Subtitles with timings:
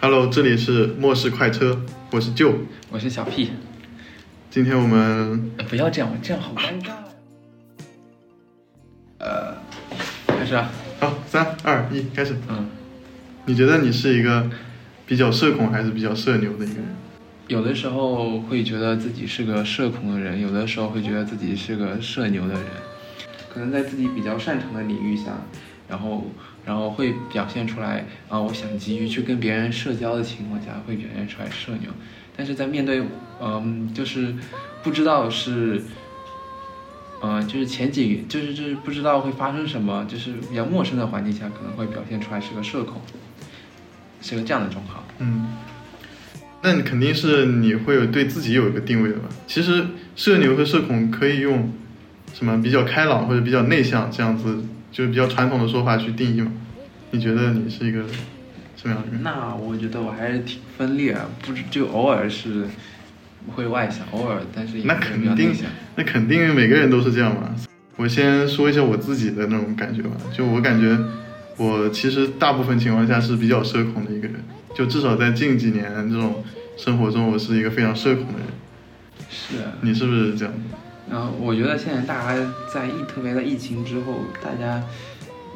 [0.00, 1.80] Hello，这里是末世快车，
[2.12, 2.54] 我是舅，
[2.90, 3.50] 我是小 P。
[4.48, 6.92] 今天我们不要这样，这样好尴尬。
[9.18, 9.56] 呃，
[10.28, 10.70] 开始啊。
[11.00, 12.36] 好，三二一，开始。
[12.48, 12.68] 嗯，
[13.44, 14.48] 你觉得你是一个
[15.06, 16.94] 比较社恐还是比较社牛的一个人？
[17.48, 22.64] 有的时候会觉得自己是个社恐的人，有的时候会觉得自己是个社牛的人。
[23.48, 25.38] 可能在自己比较擅长的领域下，
[25.88, 26.24] 然后。
[26.66, 31.88] 然后会表现出来啊，我想急于去跟别人社交的情况下，会表现出来社牛。
[32.36, 33.04] 但是在面对，
[33.40, 34.34] 嗯，就是
[34.82, 35.80] 不知道是，
[37.22, 43.00] 嗯，就是前几，就是就是不知道会发生什么，就是比较陌生的环境下，可能会表现出来是个社恐，
[44.20, 45.04] 是个这样的状况。
[45.18, 45.46] 嗯，
[46.62, 49.28] 那你肯定是你会有对自己有一个定位的吧？
[49.46, 51.72] 其实社牛和社恐可以用
[52.32, 54.64] 什么比较开朗或者比较内向这样子。
[54.92, 56.50] 就是比较传统的说法去定义嘛？
[57.10, 58.02] 你觉得你是一个
[58.76, 59.22] 什么样的人？
[59.22, 62.64] 那我觉得我还是挺分裂，不就偶尔是
[63.54, 65.52] 会外向，偶尔但是那肯定
[65.96, 67.54] 那肯定每个人都是这样嘛。
[67.96, 70.98] 我先说一下我自己的那种感觉吧，就我感觉
[71.58, 74.36] 我其实大部分情况下是比较社恐的一个人，
[74.76, 76.44] 就至少在近几年这种
[76.76, 78.48] 生活中，我是一个非常社恐的人。
[79.30, 80.52] 是，你是不是这样？
[81.10, 84.82] 然后我觉得现在大家在疫，特别在疫情之后，大家，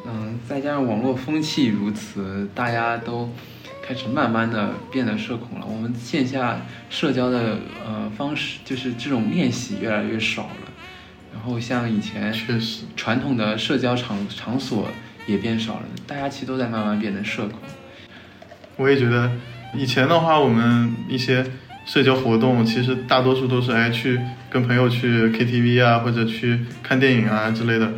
[0.07, 3.29] 嗯，再加上网络风气如此，大家都
[3.83, 5.67] 开始慢慢的变得社恐了。
[5.69, 10.71] 我们线下社交的呃方式，就是这种练习越来越少了。
[11.31, 14.87] 然后像以前确实传统的社交场场所
[15.27, 17.59] 也变少了，大家其实都在慢慢变得社恐。
[18.81, 19.31] 我也觉得
[19.75, 21.45] 以前的话，我们一些。
[21.83, 24.17] 社交活动其实大多数都是哎去
[24.51, 27.91] 跟朋友去 KTV 啊，或者去看电影啊之类的，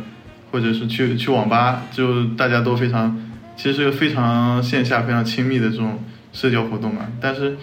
[0.50, 3.14] 或者是去去网吧，就大家都非常，
[3.54, 6.02] 其实是个非常线下非常亲密的这种
[6.32, 7.02] 社交活动嘛。
[7.20, 7.58] 但是，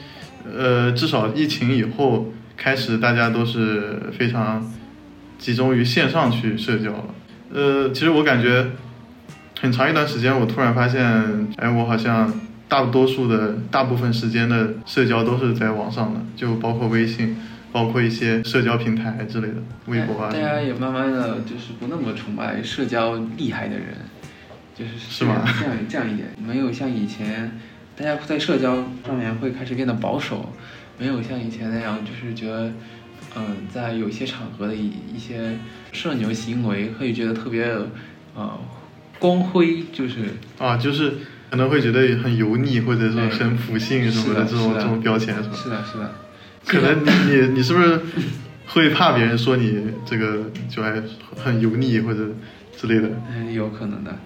[0.55, 4.71] 呃，至少疫情以后开始，大家都是非常
[5.39, 7.05] 集中于线上去社交了。
[7.51, 8.67] 呃，其实我感觉
[9.59, 12.31] 很长一段时间，我突然发现，哎，我好像。
[12.71, 17.35] 大多数的大部分时间的社交都是在网上的，就包括微信，
[17.69, 19.55] 包括一些社交平台之类的，
[19.87, 20.31] 微博啊。
[20.31, 23.87] 大家也慢慢的就是不那么崇拜社交厉害的人，
[24.73, 25.43] 就是是吗？
[25.59, 27.51] 这样这样一点，没有像以前，
[27.97, 30.53] 大家在社交上面会开始变得保守，
[30.97, 32.71] 没有像以前那样，就是觉得，
[33.35, 35.57] 嗯，在有些场合的一一些
[35.91, 37.69] 社牛行为，会觉得特别，
[38.33, 38.57] 呃，
[39.19, 41.15] 光辉，就是啊，就是。
[41.51, 45.49] 可能会觉得很油腻，或者说很普信什么的这种这种标签，是吧？
[45.53, 46.15] 是的，是的。
[46.65, 47.99] 可能你你你是不是
[48.67, 51.03] 会怕别人说你这个就还
[51.35, 52.29] 很油腻或者
[52.77, 53.09] 之类的？
[53.35, 54.17] 嗯，有可能的，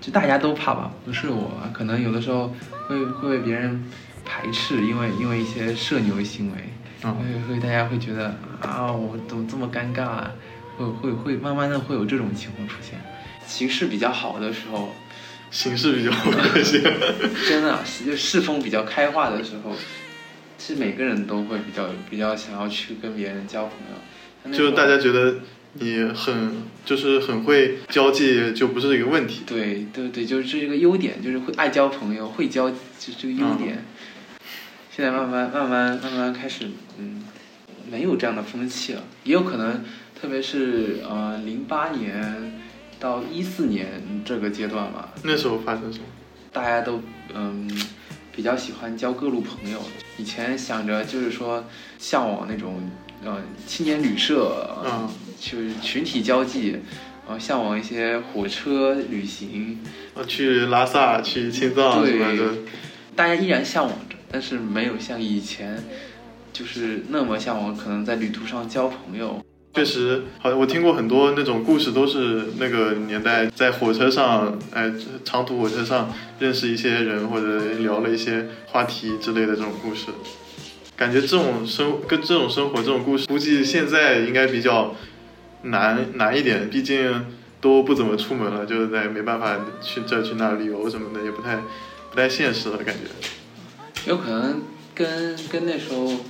[0.00, 2.54] 就大家都怕吧，不是我，可能有的时候
[2.86, 3.82] 会会被别人
[4.24, 6.58] 排斥，因为因为一些社牛行为，
[7.02, 10.30] 会会大家会觉得啊，我怎么这么尴尬啊？
[10.76, 13.00] 会会会慢慢的会有这种情况出现，
[13.48, 14.94] 形势比较好的时候。
[15.50, 16.82] 形式比较恶心，
[17.48, 19.74] 真的，就世风比较开化的时候，
[20.58, 24.56] 其实每个人都会比较比较想要去跟别人交朋友。
[24.56, 25.36] 就是大家觉得
[25.74, 29.42] 你很就是很会交际，就不是一个问题。
[29.46, 33.84] 对对对，就是这一个优点，就是会爱交朋友，会交，就这个优点。
[34.94, 36.66] 现在慢慢慢慢慢慢开始，
[36.98, 37.24] 嗯，
[37.90, 39.84] 没有这样的风气了，也有可能，
[40.20, 42.60] 特别是呃零八年。
[43.00, 46.04] 到一四年这个阶段吧，那时候发生什么？
[46.52, 47.00] 大家都
[47.34, 47.70] 嗯
[48.34, 49.80] 比较喜欢交各路朋友。
[50.16, 51.64] 以前想着就是说
[51.98, 52.82] 向往那种
[53.24, 55.08] 呃青年旅社，嗯，
[55.38, 56.70] 就是群体交际，
[57.26, 59.78] 然后向往一些火车旅行，
[60.14, 62.54] 啊，去拉萨、去青藏什么的。
[63.14, 65.84] 大家依然向往着，但是没有像以前
[66.52, 69.40] 就是那么向往，可能在旅途上交朋友。
[69.78, 74.92] 确实，好像我听过很多那种故事，都是那个年代在火车上，哎，
[75.24, 80.06] 长途火车上认识一些人，或者聊了一些话题之类的这种故事。
[80.96, 84.96] 感觉这种生跟这种生活这种故事，估计现在应该比较
[85.62, 87.24] 难难一点，毕竟
[87.60, 91.56] 都不怎么出门了，就是在没办法去这去那旅游什么的，也不太
[92.10, 94.10] 不太现实了，感觉。
[94.10, 94.60] 有可能
[94.92, 96.24] 跟跟那时候。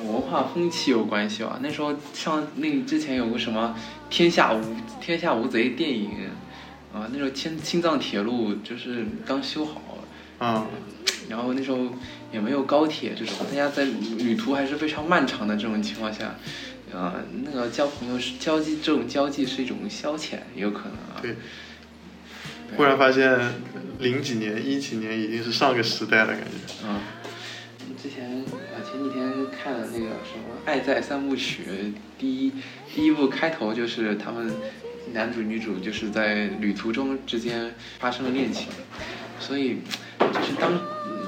[0.00, 1.58] 文化风气有关系吧？
[1.62, 3.76] 那时候像那之前有个什么
[4.12, 4.60] 《天下无
[5.00, 6.10] 天下无贼》电影，
[6.92, 9.80] 啊，那时候青青藏铁路就是刚修好，
[10.38, 10.66] 啊，
[11.28, 11.78] 然后那时候
[12.32, 16.34] 也没有高铁这种，大家在旅途还是非常漫长的这种情况下，
[16.92, 21.20] 呃，那个交朋友是交际，这种交际是一种消遣，有可能啊。
[21.20, 21.36] 对。
[22.74, 23.38] 忽然发现，
[23.98, 26.86] 零几年、一几年已经是上个时代了，感觉。
[26.86, 26.98] 嗯。
[28.02, 28.42] 之前
[29.62, 31.62] 看了那个什么《爱在三部曲》，
[32.18, 32.52] 第一
[32.92, 34.52] 第一部开头就是他们
[35.12, 38.66] 男主女主就是在旅途中之间发生了恋情，
[39.38, 39.78] 所以
[40.18, 40.72] 就是当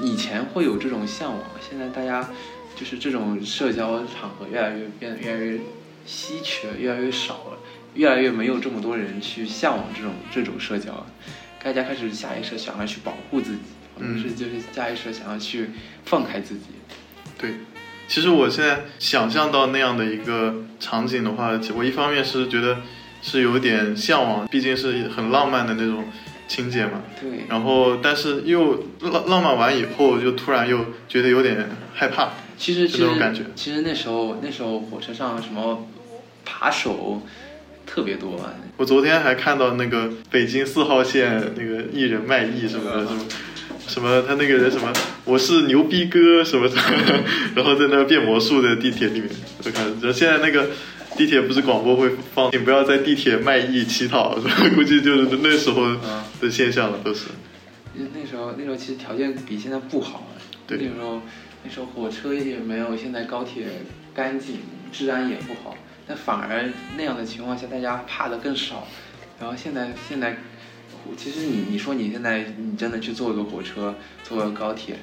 [0.01, 2.29] 以前会有这种向往，现在大家
[2.75, 5.57] 就是这种社交场合越来越变得越来越
[6.05, 7.59] 稀缺，越来越少了。
[7.93, 11.05] 越来越没有这么多人去向往这种这种社交，
[11.63, 13.61] 大家开始下意识想要去保护自己，
[13.95, 15.69] 或者是就是下意识想要去
[16.03, 16.65] 放开自己。
[17.37, 17.53] 对，
[18.07, 22.77] 其实我现在想象到那样的一个场景的话，我一方面是觉得
[23.21, 26.05] 是有点向往，毕竟是很浪漫的那种
[26.47, 27.01] 情节嘛。
[27.19, 27.45] 对。
[27.49, 32.29] 然后，但是又浪浪漫完以后，就突然又觉得有点害怕。
[32.57, 33.43] 其实，这种感觉。
[33.55, 35.87] 其实那时候，那时候火车上什么
[36.43, 37.21] 扒手。
[37.87, 38.51] 特别多啊！
[38.77, 43.23] 我昨天还看到那个北京四号线那个艺人卖艺什么的，什么
[43.87, 44.91] 什么他那个人什么
[45.23, 46.75] 我是牛逼哥什么的，
[47.55, 49.29] 然后在那个变魔术的地铁里面，
[49.63, 50.69] 我看，然后现在那个
[51.15, 54.37] 地铁不是广播会放，你不要在地铁卖艺乞讨，
[54.75, 55.95] 估计就是那时候
[56.41, 57.25] 的现象了，都是。
[57.93, 60.27] 那时候那时候其实条件比现在不好，
[60.67, 61.21] 对，那时候
[61.63, 63.67] 那时候火车也没有现在高铁
[64.13, 64.57] 干净，
[64.91, 65.77] 治安也不好。
[66.07, 68.87] 但反而那样的情况下，大家怕的更少。
[69.39, 70.37] 然后现在现在，
[71.17, 74.97] 其实你你说你现在你真的去坐个火车，坐个高铁，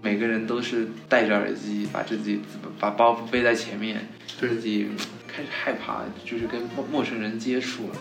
[0.00, 2.40] 每个人都是戴着耳机，把自己
[2.78, 4.08] 把包袱背在前面，
[4.38, 4.88] 自己
[5.26, 7.96] 开始害怕，就是跟陌陌生人接触了。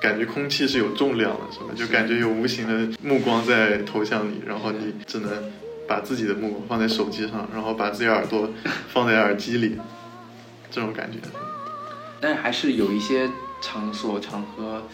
[0.00, 1.66] 感觉空气是有重量的，是吧？
[1.74, 5.30] 就感觉有无形的目光在投向你，然后你只能
[5.88, 8.48] 把自己的目光放在手机上，然后把自己耳朵
[8.88, 9.76] 放在耳机里，
[10.70, 11.18] 这种感觉。
[12.20, 13.28] 但是还是有一些
[13.60, 14.86] 场所场合，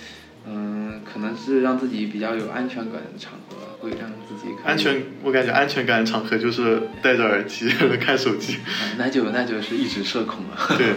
[0.47, 5.03] 嗯，可能是让自己比较有安全感的场合，会让自己安全。
[5.23, 7.69] 我感觉安全感的场合就是戴着耳机
[8.01, 8.59] 看手机。
[8.99, 10.77] 那就那就是一直社恐了。
[10.77, 10.95] 对，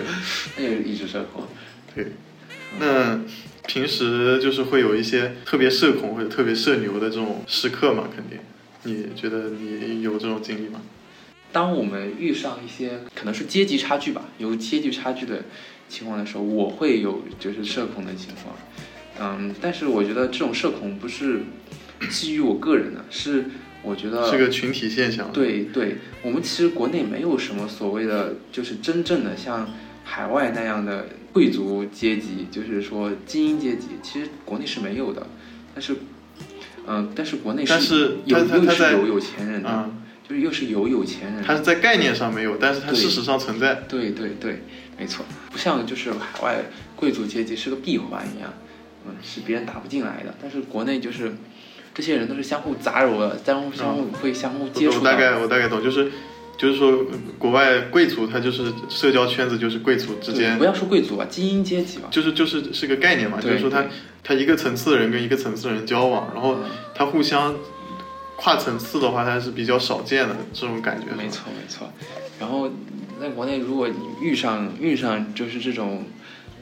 [0.58, 1.44] 那就一直社恐。
[1.96, 2.08] 对，
[2.80, 3.20] 那
[3.68, 8.10] 平时就是会有一些特别社恐或者特别社牛的这种时刻嘛？
[8.14, 8.40] 肯定，
[8.84, 10.82] 你觉得你有这种经历吗？
[11.54, 15.44] 当我们遇上一些可能是阶级差距吧，有阶级差距的。
[15.90, 18.54] 情况的时候，我会有就是社恐的情况，
[19.20, 21.42] 嗯，但是我觉得这种社恐不是
[22.10, 23.46] 基于我个人的，是
[23.84, 25.32] 我觉得是个群体现象。
[25.32, 29.70] 对对，我们其实国内没有什么所谓的，就是真正的像
[30.04, 35.28] 海外那样的贵族阶级，就是说精英阶级，其实国内是没有的。
[35.74, 35.96] 但是，
[36.88, 39.90] 嗯，但是国内是有又是有有钱人的，
[40.28, 41.44] 就是又是有有钱人。
[41.44, 43.84] 他是在概念上没有，但是他事实上存在。
[43.88, 44.64] 对对对。
[45.00, 46.58] 没错，不像就是海外
[46.96, 48.52] 贵族阶级是个闭环一样，
[49.08, 50.36] 嗯，是别人打不进来的。
[50.42, 51.36] 但是国内就是
[51.94, 55.00] 这些人都是相互杂糅的，相互相互会相互接触。
[55.00, 56.12] 我大概我大概懂，就是
[56.58, 57.06] 就是说
[57.38, 63.86] 国外贵族他就是社交圈子就是贵族之间，不要说贵族吧，精英阶级吧，就是就是是个概念嘛，就是说他
[64.24, 66.58] 他一个层次的人跟一个层次的人交往，然后
[66.94, 67.56] 他互相
[68.36, 71.08] 跨层次的话，他是比较少见的这种感觉。
[71.16, 71.92] 没错没错，
[72.40, 72.70] 然后。
[73.20, 76.06] 在国内，如果你遇上遇上就是这种，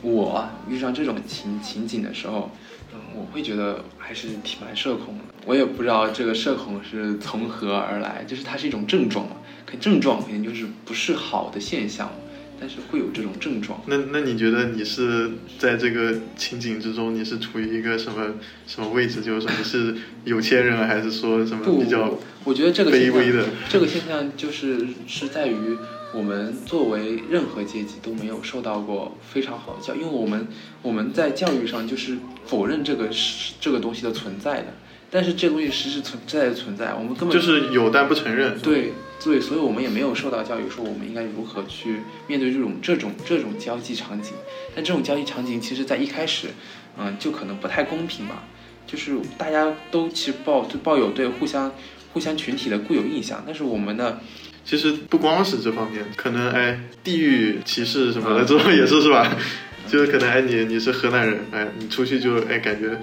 [0.06, 2.52] 我遇上这种情情景的时候，
[2.94, 5.24] 嗯，我会觉得还是挺蛮社恐的。
[5.48, 12.12] 我也不知道这个社恐是从何而来，就是它是一种症状嘛，可症状肯定就是不是好的现象，
[12.60, 13.82] 但是会有这种症状。
[13.88, 18.36] 那那你觉得你是在这个情景之中，你是处于一个什么
[18.68, 19.22] 什么位置？
[19.22, 22.14] 就是说你是有钱人，还是说什么比较？
[22.44, 25.76] 我觉得这个卑微的这个现象就是是在于。
[26.14, 30.48] 我们作为任何阶级都没有受到过非常好的教，因为我们
[30.82, 34.68] 我们在教育上就是否认这个是这个东西的存在的，
[35.12, 38.58] 但是这东西实实存在的存在，我们根本就是有但不承认。
[38.60, 44.34] 对对，所以我们也没有受到教育说我们应该如何去面对这种这种这种交际场景，
[44.74, 46.50] 但这种交际场景其实在一开始，
[46.98, 48.44] 嗯，就可能不太公平吧，
[48.88, 51.74] 就是大家都其实抱抱有对互相
[52.14, 54.22] 互相群体的固有印象，但是我们的。
[54.66, 59.32] 其实不光是这方面，可能哎，地域歧视什么的，这种也是是吧？
[59.88, 63.00] 就是可能哎，你你是河南人，哎，你出去就哎感觉，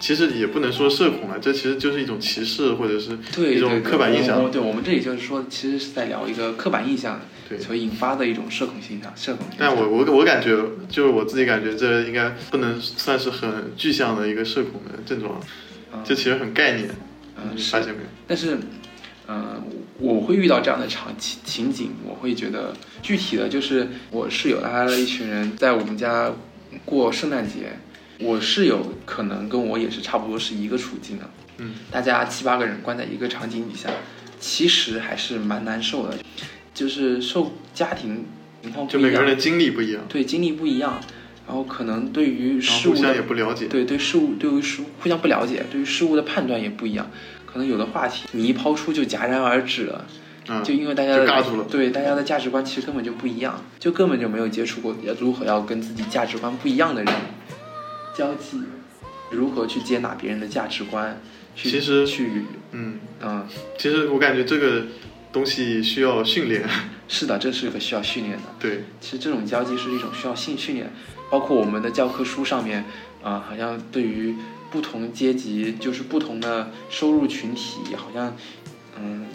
[0.00, 3.10] 其实也不能说社恐了，这其实就是一种歧视或者是
[3.54, 4.50] 一种刻板印象。
[4.50, 7.20] 对，我们这里就是说，其实是在聊一个刻板印象
[7.60, 9.46] 所引发的一种社恐现象，社恐。
[9.58, 10.56] 但我我我感觉，
[10.88, 15.38] 就是我自己感觉，这应该不能算是很具象的一个社恐的症状，
[16.02, 16.88] 这其实很概念，
[17.36, 18.08] 嗯，发现没有？
[18.26, 18.56] 但是。
[19.28, 19.62] 嗯，
[20.02, 26.32] 我会遇到这样的场情情景，我会觉得具体的就是我室友拉了一群人在我们家
[26.84, 27.78] 过圣诞节，
[28.18, 33.88] 我室友可能跟我也是差不多是一个处境的，嗯，大家七八个人关在一个场景底下，
[34.40, 36.18] 其实还是蛮难受的，
[36.74, 38.24] 就是受家庭
[38.62, 41.00] 情况不一样，就每个人的经历不一样，对经历不一样，
[41.46, 47.08] 然后可能对于然后互相事物的也不了解，对对事物对于事物互相不了解，对于事物的判断也不一样，
[47.52, 50.06] 可能有的话题你一抛出就戛然而止了。
[50.48, 51.16] 嗯，就因为大家
[51.70, 57.14] 对大家的价值观其实根本就不一样，就根本就没有接触过要如何要跟自己价值观不一样的人
[58.16, 58.60] 交际，
[59.30, 61.20] 如何去接纳别人的价值观，
[61.54, 63.46] 去其实去嗯，嗯，
[63.78, 64.82] 其实我感觉这个
[65.32, 66.68] 东西需要训练，
[67.06, 68.42] 是的，这是一个需要训练的。
[68.58, 70.92] 对，其实这种交际是一种需要性训练，
[71.30, 72.84] 包括我们的教科书上面
[73.22, 74.34] 啊、好像对于
[74.72, 78.34] 不同阶级，就是不同的收入群体，好像
[78.98, 79.26] 嗯，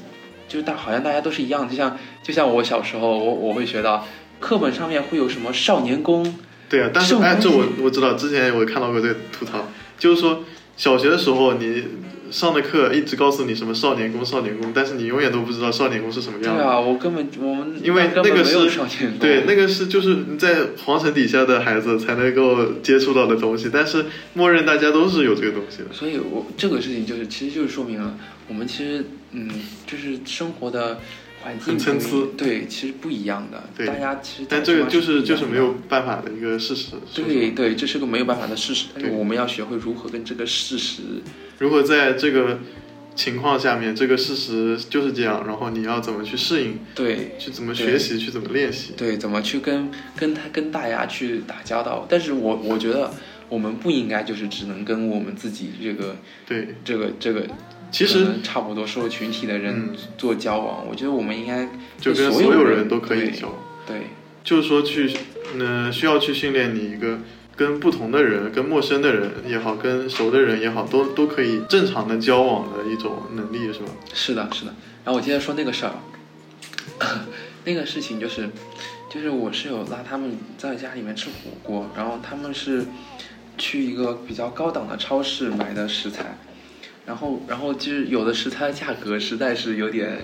[0.47, 4.05] 就大好像大家都是一样，就像就像我小时候，我我会学到
[4.39, 6.35] 课本上面会有什么少年宫，
[6.67, 9.67] 对啊，但是哎，这我我知道，之前我看到过这个吐槽，
[9.99, 10.43] 就是说
[10.75, 11.83] 小学的时候你
[12.31, 16.63] 上的课一直告诉你什么少年宫少年宫，但是你永远都不知道少年宫是什么样的。
[16.63, 18.69] 对啊，我根本我们因为那个是
[19.19, 25.85] 对，那个是就是你在皇城底下的孩子才能够接触到的东西，但是默认大家都是有这个东西的。
[25.91, 28.17] 所以我这个事情就是，其实就是说明了
[28.47, 29.49] 我们其实嗯，
[29.85, 30.99] 就是生活的
[31.47, 33.63] 环境很参差对，其实不一样的。
[33.75, 36.91] 对大家其实但这个就是就是没有办法的一个事实。
[37.13, 41.01] 对对，这是个没有办法的事实，但是对我们要学会如何跟这个事实，
[41.59, 42.59] 如果在这个
[43.15, 48.93] 情况下面，这个事实就是这样，然后你要怎么去适应，对去怎么学习，去怎么练习。
[48.97, 52.05] 对，怎么去跟跟他跟大家去打交道。
[52.09, 53.11] 但是我我觉得
[53.49, 57.47] 我们不应该就是只能跟我们自己这个对，这个这个
[57.91, 61.67] 其实差不多受入群体的人嗯做交往，我觉得我们应该
[61.99, 63.57] 就跟所有人都可以对交往。
[63.85, 64.01] 对
[64.43, 65.11] 就是说去，
[65.59, 67.19] 呃，需要去训练你一个
[67.55, 73.89] 跟不同的人、跟陌生的人也好，跟熟的人也好，都都可以正常的交往的一种能力，是吧？
[74.13, 74.73] 是的，是的。
[75.03, 75.93] 然后我接着说那个事儿，
[77.65, 78.49] 那个事情就是，
[79.09, 82.85] 就是我室友拉他们在家里面吃火锅，然后他们是
[83.57, 86.37] 去一个比较高档的超市买的食材，
[87.07, 90.19] 然后然后就是有的食材价格实在是有点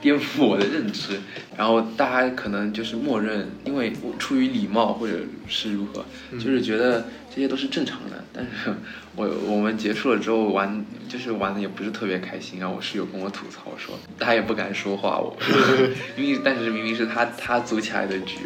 [0.00, 1.18] 颠覆我的认知，
[1.56, 5.18] 然后大家可能就是默认，因为出于礼貌或者
[5.48, 6.04] 是如何，
[6.34, 8.24] 就是觉得这些都是正常的。
[8.32, 8.72] 但是
[9.16, 15.36] 我 我们结束了之后玩，就是玩的也不是特别开心，然后我室友跟我吐槽说，他也不敢说话，我
[16.16, 18.36] 因为但是明明是他他组起来的局，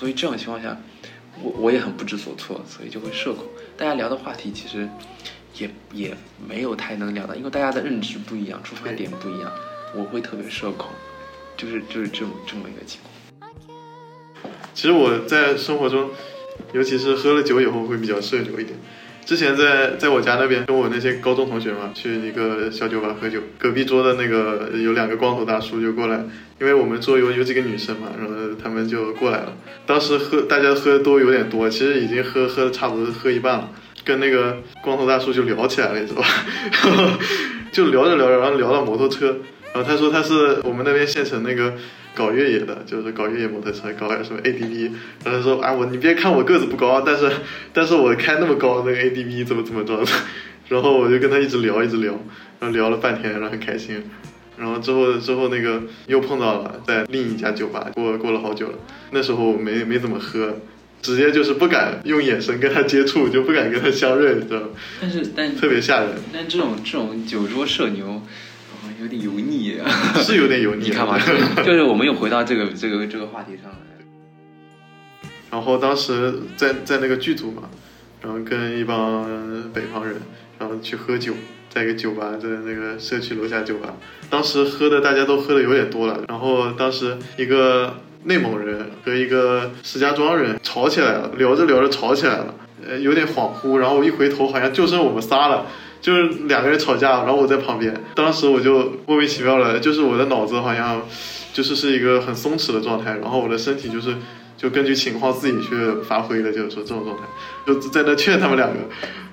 [0.00, 0.76] 所以这种情况下，
[1.40, 3.44] 我我也很不知所措，所以就会社恐。
[3.76, 4.88] 大家聊的话题其实
[5.58, 6.16] 也也
[6.48, 9.50] 没有太能聊到，因为大家的认知不一样，出发点不一样，
[9.94, 10.90] 我会特别社恐，
[11.56, 13.52] 就是就是这么这么一个情况。
[14.74, 16.10] 其实我在生活中，
[16.72, 18.78] 尤其是喝了酒以后，会比较社牛一点。
[19.24, 26.24] 之前在在我家那边跟我那些高中同学嘛，去一个小酒吧喝酒，隔壁桌的那个有两个光头大叔就过来，
[26.60, 29.52] 因为我们桌有有几个女生嘛，然后他们就过来了。
[29.84, 33.70] 当时喝大家喝都有点多，其实已经喝喝差不多喝一半了，
[34.06, 36.28] 跟那个光头大叔就聊起来了，你知道吧？
[37.72, 39.36] 就聊着聊着，然后聊到摩托车，
[39.74, 41.74] 然后他说他是我们那边县城那个
[42.14, 44.92] 搞越野的，就是搞越野摩托车，搞什么 ADV，
[45.24, 47.30] 然后他说啊我你别看我个子不高，但是
[47.72, 50.12] 但是我开那么高那个 ADV 怎么怎么着的，
[50.68, 52.12] 然后我就跟他一直聊一直聊，
[52.60, 54.02] 然后聊了半天，然后很开心。
[54.56, 58.78] 然后之后之后那个又碰到了，在另一家酒吧，过过了好久了。
[59.10, 60.56] 那时候没没怎么喝，
[61.06, 64.68] 直接就是不敢用眼神跟他接触，就不敢跟他相认，你知道吗？
[65.00, 68.24] 但是但特别吓人，但这种这种酒桌社牛，哦
[69.00, 69.88] 有点油腻啊。
[70.18, 70.86] 是有点油腻。
[70.86, 73.78] 你看嘛，就是就是我们又回到这个这个这个话题上来。
[75.48, 77.70] 然后当时在在那个剧组嘛，
[78.20, 79.24] 然后跟一帮
[79.72, 80.16] 北方人，
[80.58, 81.34] 然后去喝酒，
[81.76, 83.94] 在一个酒吧，就在那个社区楼下酒吧。
[84.30, 92.54] 当时喝的大家都喝的有点多了，然后当时一个内蒙人和一个石家庄人吵起来了，聊着聊着吵起来了，
[92.88, 93.76] 呃，有点恍惚。
[93.76, 95.66] 然后我一回头，好像就剩我们仨了。
[96.00, 101.02] 就是两个人吵架，然后我在旁边，当时我就莫名其妙了，就是我的脑子好像
[101.52, 104.14] 就是是一个很松弛的状态，然后我的身体就是
[104.56, 105.74] 就根据情况自己去
[106.08, 107.22] 发挥的，就是说这种状态，
[107.66, 108.76] 就在那劝他们两个，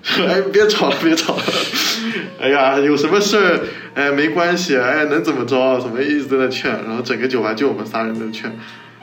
[0.01, 1.43] 说 哎别吵了别吵了，
[2.41, 3.59] 哎呀有什么事儿
[3.93, 8.51] 哎没关系哎能怎么着什么一直在那劝，然后整个酒吧就我们仨人在劝，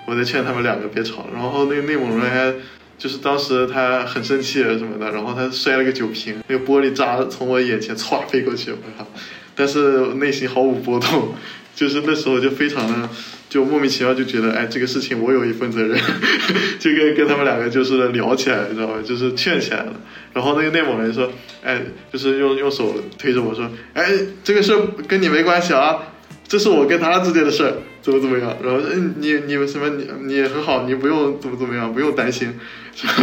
[0.07, 2.55] 我在劝他们两个别吵，然后那内蒙人还。
[3.01, 9.09] 就是当时他很生气什么的，然后他摔了个酒瓶，那个玻璃渣从我眼前歘飞过去，我操！
[9.57, 11.35] 但是内心毫无波动，
[11.81, 13.09] 就是那时候就非常的，
[13.49, 15.99] 就莫名其妙就觉得，哎，这个事情我有一份责任，
[16.79, 18.99] 就跟跟他们两个就是聊起来，你知道吧？
[19.03, 19.95] 就是劝起来了。
[20.35, 21.33] 然后那个内蒙人说，
[21.65, 21.81] 哎，
[22.13, 24.13] 就是用用手推着我说，哎，
[24.45, 24.77] 这个事
[25.09, 26.10] 跟你没关系啊，
[26.51, 28.57] 这是我跟他之间的事儿，怎么怎么样？
[28.61, 32.53] 然后嗯，你你们什么你你很好，你不用怎么怎么样，不用担心，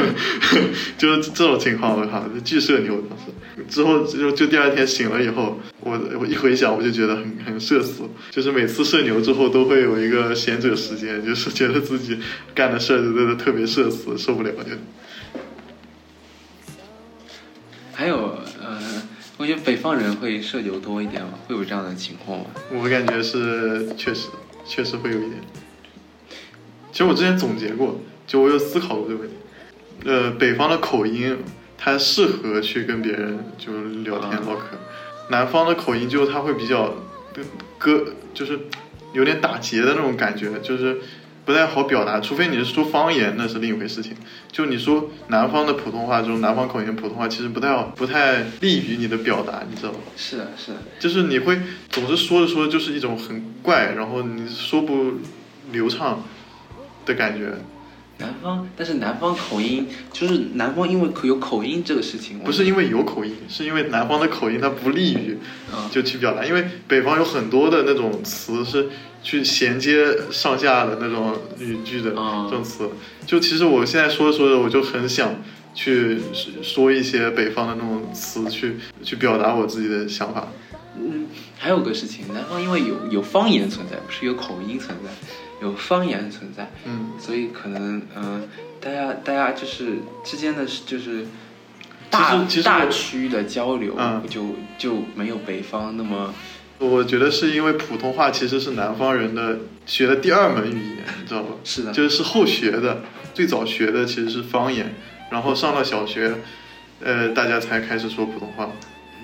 [0.98, 3.26] 就是这种情况，我靠，巨社牛当时。
[3.68, 12.18] 之后就就第二天醒了以后，我我一回想我就觉得很很社死，就是每次社牛之后都会有一个闲者时间，就是觉得自己
[12.56, 14.72] 干的事儿真的特别社死，受不了就。
[17.92, 18.80] 还有，呃，
[19.38, 21.34] 我觉得北方人会社牛多一点吗？
[21.48, 22.46] 会有这样的情况吗？
[22.72, 24.30] 我感觉是确实，
[24.66, 25.36] 确实会有一点。
[26.92, 29.36] 其实我之前总结过，就我有思考过这个问题。
[30.06, 31.38] 呃，北方的口音，
[31.78, 33.72] 它适合去跟别人就
[34.04, 34.76] 聊天唠嗑；
[35.30, 36.96] 南方的口音就它会比较
[37.78, 38.60] 割，就是
[39.14, 40.98] 有点打结的那种感觉，就是
[41.48, 42.20] 不太好表达。
[42.20, 44.14] 除非你是说方言，那是另一回事情。
[44.52, 50.00] 就你说南方的普通话，这种南方口音普通话，其实不太好，不太利于你的表达，你知道吧？
[50.18, 50.80] 是的，是的。
[51.00, 51.58] 就是你会
[51.90, 55.14] 总是说着说着就是一种很怪，然后你说不
[55.72, 56.22] 流畅
[57.06, 57.54] 的感觉。
[58.20, 65.38] 南方，但是南方口音就是南方，因为有口音这个事情，不是因为有口音，是因为南方的口音它不利于
[65.92, 68.90] 就去表达，因为北方有很多的那种词是
[69.22, 72.90] 去衔接上下的那种语句的这种词，
[73.26, 75.36] 就其实我现在说着说着，我就很想
[75.76, 76.18] 去
[76.64, 80.48] 说一些北方的那种词去去表达我自己的想法。
[81.00, 81.28] 嗯，
[81.60, 85.12] 还有个事情，南方因为有有方言存在，不是有口音存在。
[85.62, 88.48] 有方言存在，嗯，所以可能，嗯，
[88.80, 91.26] 大家大家就是之间的，就是
[92.10, 93.98] 大大区域的交流，
[94.30, 96.34] 就就没有北方那么。
[96.80, 101.56] 我觉得是因为普通话其实是南方人的学的第二门语言，你知道吧？
[101.64, 103.02] 是的，就是后学的，
[103.34, 104.94] 最早学的其实是方言，
[105.32, 106.36] 然后上了小学，
[107.04, 108.70] 呃，大家才开始说普通话。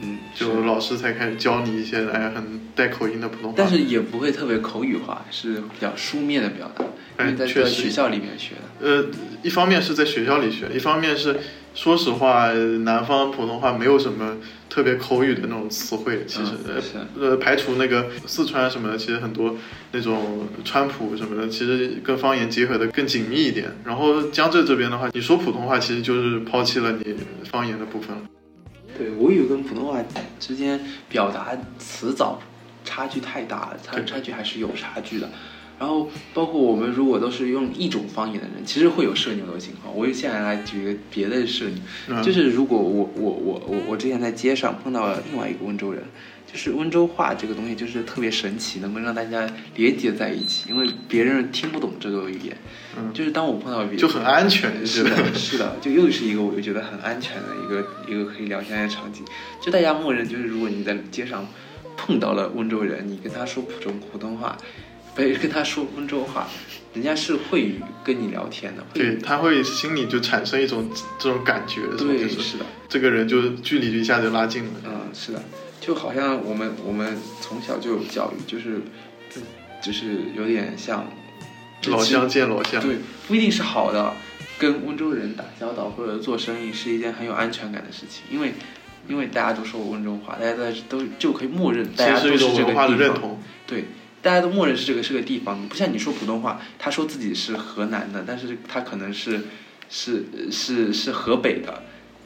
[0.01, 6.83] 嗯，就老师才开始教你一些哎很带口音的普通话，但是也不会特别口语化，是比较书面的表达，
[7.23, 8.85] 因为在学校里面学的。
[8.85, 9.05] 呃，
[9.43, 11.37] 一方面是在学校里学，一方面是
[11.73, 14.37] 说实话，南方普通话没有什么
[14.69, 16.51] 特别口语的那种词汇，其实
[17.17, 19.55] 呃排除那个四川什么的，其实很多
[19.91, 23.71] 那种川普什么的，其实跟方言结合的更紧密一点。
[23.85, 28.17] 然后江浙这边的话，你说普通话其实就是抛弃了你方言的部分。
[28.97, 30.03] 对，吴语跟普通话
[30.39, 30.79] 之间
[31.09, 32.39] 表达词藻
[32.85, 35.29] 差距太大了，差差距还是有差距的。
[35.79, 39.93] 然后包括我们如果都是用一种方言的人，其实会有社牛的情况。
[39.95, 41.65] 我现在来举一个别的社
[42.07, 46.03] 牛，就是如果我我我我我之前在街上碰到了另外一个温州人。
[46.53, 52.55] 就是温州话这个东西，就是特别神奇，能够让大家连接在一起，因为别人听不懂这个语言。
[52.95, 59.25] 嗯，就是当我碰到别人，就很安全，是的， 是的，就又是一个我就觉得很安全的一个一个可以聊天的场景。
[59.59, 61.47] 就大家默认，就是如果你在街上
[61.97, 64.55] 碰到了温州人，你跟他说普通普通话，
[65.15, 66.47] 不跟他说温州话，
[66.93, 68.85] 人家是会跟你聊天的。
[68.93, 70.87] 对，他会心里就产生一种
[71.17, 74.69] 这种感觉，对，是的，这个人就距离就一下就拉近了。
[74.85, 75.41] 嗯，是的。
[75.85, 78.81] 就好像我们我们从小就有教育，就是，
[79.83, 81.05] 就是有点像
[81.87, 84.13] 老乡见老乡，对，不一定是好的。
[84.57, 88.53] 跟温州人打交道或者做生意是一件很有安全感的事情，因为
[89.09, 93.37] 因为大家都说温州话，大家在都就可以默认大家都是这个地方。
[93.67, 93.85] 对，
[94.21, 99.41] 大家都默认是这个是个地方，不像你说普通话，他说自己是河南的，但是他可能是
[99.89, 101.83] 是是是河北的。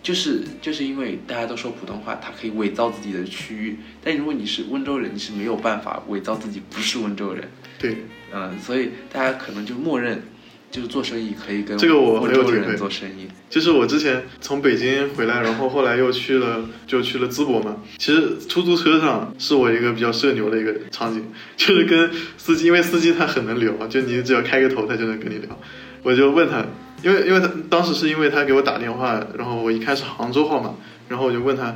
[0.08, 3.78] 就是就是因为大家都说普通话，他可以伪造自己的区域。
[4.02, 7.43] 但如果你是温州人，你是没有办法伪造自己不是温州人。
[7.78, 7.98] 对，
[8.34, 10.24] 嗯，所以大家可能就默认，
[10.72, 13.28] 就是做生意可以跟这个我温州人做生意。
[13.50, 17.76] 就是我之前从北京回来，然后后来又去了，就去了淄博嘛。
[17.98, 21.22] 其实出租车上是我一个比较社牛的一个场景，
[21.58, 25.60] 就是跟司机，因为司机他很能聊，就你只要开个头，他就能跟你聊。
[26.02, 26.65] 我就问他。
[27.04, 30.74] 因为因为他当时是因为他给我打电话，然后我一看是杭州号码，
[31.08, 31.76] 然后我就问他，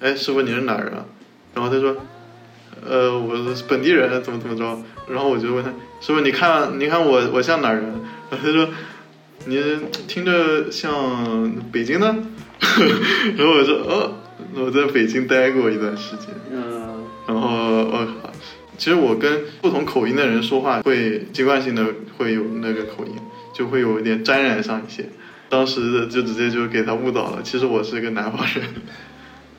[0.00, 1.04] 哎，师傅你是哪人啊？
[1.54, 1.96] 然后他说，
[2.84, 4.78] 呃，我是本地人，怎么怎么着？
[5.08, 5.70] 然后我就问他，
[6.00, 7.82] 师傅你看你看我我像哪人？
[8.30, 8.68] 然后他说，
[9.46, 9.60] 你
[10.06, 12.14] 听着像北京的。
[13.36, 14.14] 然后我说，哦，
[14.54, 16.28] 我在北京待过一段时间。
[16.52, 17.04] 嗯。
[17.26, 18.32] 然后我靠，
[18.78, 21.84] 其实我跟不同口音的人说话，会习惯性的
[22.16, 23.12] 会有那个口音。
[23.52, 25.08] 就会有一点沾染上一些，
[25.48, 27.42] 当时就直接就给他误导了。
[27.42, 28.64] 其实我是一个南方人，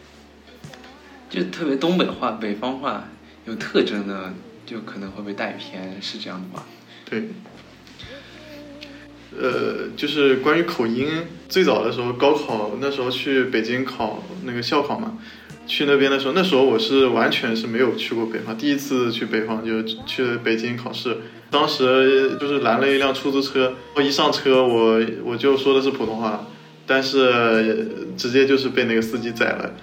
[1.30, 3.10] 就特别东北话、北方话
[3.46, 4.34] 有特征的
[4.66, 6.66] 就可能会被带偏，是这样的吧？
[7.10, 7.30] 对。
[9.36, 11.10] 呃，就是关于口音，
[11.50, 15.18] 最早的时候高考那时候去北京考那个校考嘛，
[15.66, 21.18] 去那边的时候，那时候我是完全是没有去过北方，第一次去北方就去北京考试，
[21.50, 26.48] 当时就是拦了一辆出租车，我一上车我我就说的是普通话，
[26.86, 29.74] 但是直接就是被那个司机宰了，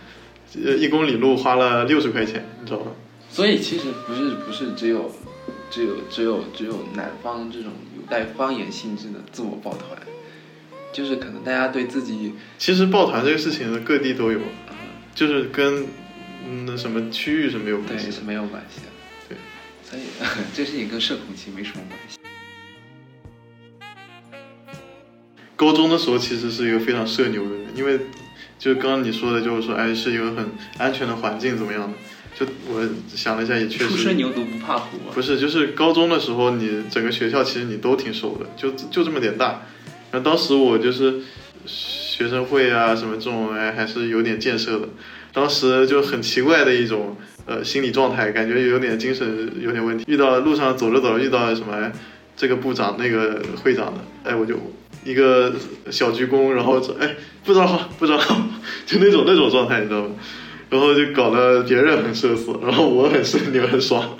[0.64, 2.93] 呃，一公里路花了六十块钱，你知道吧？
[3.29, 5.11] 所以其实不是不是只有
[5.71, 8.01] 只有只有只有南方这种有。
[8.11, 9.97] 带方言性质的自我抱团，
[10.93, 14.40] 就是可能大家对自己其实抱团这个事情各地都有，
[15.14, 15.87] 就是跟
[16.66, 18.87] 那什么区域是没有关系，是没有关系的。
[19.29, 19.37] 对，
[19.85, 20.03] 所以
[20.55, 22.18] 这事情跟社恐其实没什么关系。
[25.57, 28.01] 高中的时候其实是一个非常社牛的人，因为
[28.59, 31.99] 就刚刚你说的，就是说哎是一个很安全的环境，怎么样的？
[32.38, 33.90] 就我想了一下，也确实。
[33.90, 34.96] 初生牛犊不怕虎。
[35.12, 39.66] 不是，就是高中的时候，你整个学校其实你都挺熟的，就就这么点大。
[40.11, 41.20] 然后当时我就是
[42.21, 44.87] 学生会啊什么这种，哎，还是有点建设的。
[45.33, 50.05] 当时就很奇怪的一种呃心理状态，感觉有点精神有点问题。
[50.07, 51.91] 遇到路上走着走着遇到什么
[52.37, 54.55] 这个部长那个会长的，哎，我就
[55.03, 55.55] 一个
[55.91, 58.37] 小鞠躬，然后哎部长好，部长好，
[58.85, 60.11] 就那种那种状态，你知道吗？
[60.69, 64.15] 然后就搞得别人很社死，然后我很社牛很爽。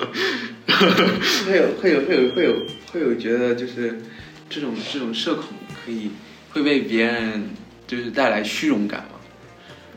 [1.47, 4.01] 会有会有会有会有会有觉得就是
[4.49, 5.49] 这种这种社恐
[5.85, 6.13] 可以
[6.53, 7.51] 会被别人
[7.91, 9.19] 就是带来虚荣感吗？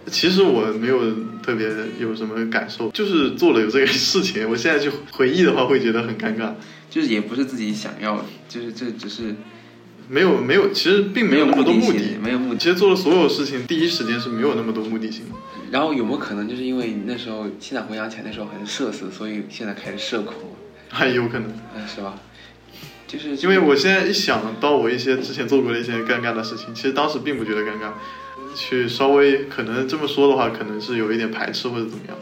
[0.08, 1.00] 其实我没有
[1.44, 6.54] 特别有什么感受，就是做了有这个事情，我现在去回忆的话会觉得很尴尬。
[6.90, 9.36] 就是也不是自己想要，就是这只是。
[10.10, 12.60] 没有没有，其实并没有那么多目的，没有目的。
[12.60, 15.36] 其实做了所有事情，第一时间是没有那么多目的性的。
[15.72, 20.36] 然后有没有可能，就是因为那时候现在回想起来，那时候很社死，所以现在开始社恐？
[20.90, 22.20] 还有可能，嗯，是吧？
[23.14, 27.92] 就是因为我现在一想到我一些之前做过的一些尴尬的事情，其实当时并不觉得尴尬，
[28.56, 32.18] 去稍微可能这么说的话，可能是有一点排斥或者怎么样。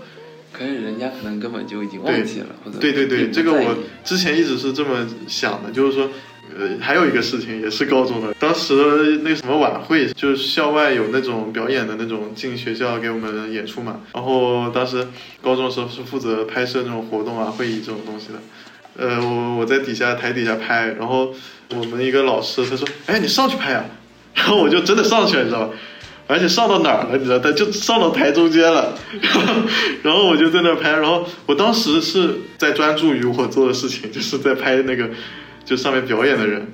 [0.51, 6.09] 可是人家可能根本就已经忘记了，或者对对对，这个我之前一直是这么想的，就是说。
[6.53, 14.01] 呃，还有一个事情也是高中的，当时那什么晚会，就是校外有那种表演的那种进学校给我们演出嘛。
[14.13, 15.07] 然后当时
[15.41, 18.41] 高中的时候是负责拍摄那种活动啊、会议这种东西的。
[18.97, 21.33] 呃，我我在底下台底下拍，然后
[21.69, 23.85] 我们一个老师他说：“哎，你上去拍啊！”
[24.35, 25.69] 然后我就真的上去了，你知道吧？
[26.27, 27.17] 而且上到哪儿了？
[27.17, 27.39] 你知道？
[27.39, 28.97] 他就上到台中间了。
[29.21, 29.53] 然 后
[30.03, 35.09] 然后我就在那拍，然后我当时是在专注于我做的事情，就是在拍那个。
[35.63, 36.67] 就上面表演的人，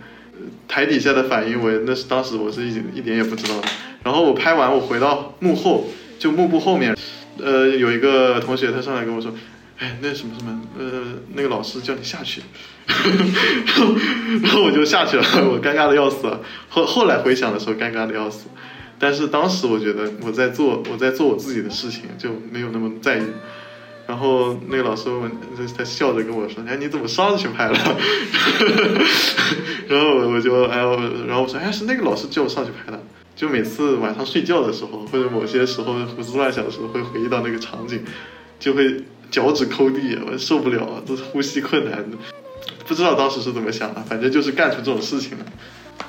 [0.66, 3.54] 台底下的反应，我那是当时我是一一点也不知道。
[4.02, 5.86] 然后我拍完，我回到幕后，
[6.18, 6.96] 就幕布后面，
[7.38, 9.32] 呃，有一个同学他上来跟我说
[9.80, 12.42] ：“哎，那什么什么，呃，那个老师叫你下去。”
[12.88, 13.96] 然后
[14.42, 16.28] 然后我就下去了，我尴尬的要死。
[16.70, 18.48] 后后来回想的时候，尴尬的要死。
[19.00, 23.22] 但是当时我觉得我在做我在做我自己的事情，就没有那么在意。
[24.08, 25.30] 然后那个老师问，
[25.78, 27.78] 他笑着跟我说：“哎，你怎么上去拍了？”
[29.90, 30.78] 然后我就哎，
[31.28, 33.04] 然后我说：“哎，是那个老师叫我上去拍的。”
[33.36, 38.02] 就每次晚上睡觉的时候，或者某些时候胡思乱想的时候，会回忆到那个场景，
[38.58, 42.18] 就会脚趾抠地，我受不了，都是呼吸困难的。
[42.88, 45.46] 不知道当时是怎么想的，反正就是干出这种事情了，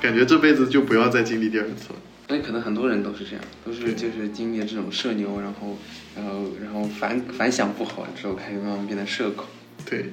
[0.01, 1.97] 感觉这辈子就不要再经历第二次了。
[2.29, 5.79] 所以可能很多人都是这样，都是就是经历了这种社牛，然后，
[6.15, 9.47] 然后，然后反反响不好之后，开始慢慢变得社恐。
[9.85, 10.13] 对。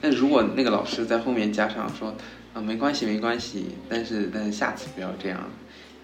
[0.00, 2.16] 但如果那个老师在后面加上说，
[2.54, 5.50] 啊，没关系，没关系，但是但是下次不要这样，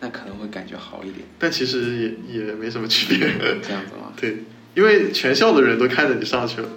[0.01, 1.27] 那可能会感觉好一点。
[1.39, 3.29] 但其实也也没什么区别。
[3.63, 4.13] 这样子吗？
[4.21, 4.39] 对，
[4.79, 6.69] 因为全校的人都看着你上去了，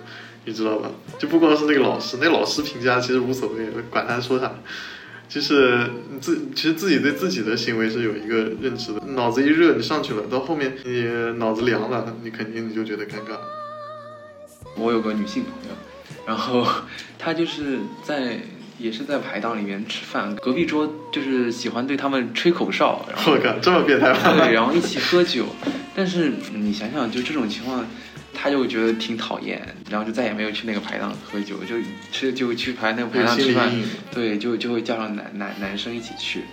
[0.45, 0.89] 你知道吧？
[1.19, 4.51] 就不光是那个老师，那老师评价其实无所谓，管他说啥。
[5.29, 11.03] 就是你自其实自己对自己的行为是有一个认知的，脑子一热你上去了，到后面你
[11.37, 13.37] 脑子凉了，你肯定你就觉得尴尬。
[14.75, 15.75] 我有个女性朋友，
[16.25, 16.67] 然后
[17.19, 18.39] 她就是在
[18.81, 24.19] 也是在排档里面吃饭，隔壁桌就是喜欢对他们吹口哨，然后我靠这么变态吗？
[24.37, 25.45] 对，然后一起喝酒，
[25.95, 27.85] 但是你想想就这种情况。
[28.33, 31.75] 他就觉得挺讨厌，然后就再也没有去那个排档喝酒，就
[32.13, 33.69] 吃就去排那个排档 吃饭，
[34.09, 36.45] 对，就就会叫上男男男生一起去。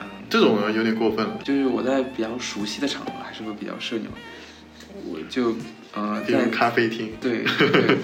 [0.00, 1.38] 嗯，这种有点过分了。
[1.42, 4.10] 就是我在比较熟悉的场合还是会比较社牛，
[5.06, 5.56] 我就
[5.94, 7.96] 呃在咖啡厅，对对，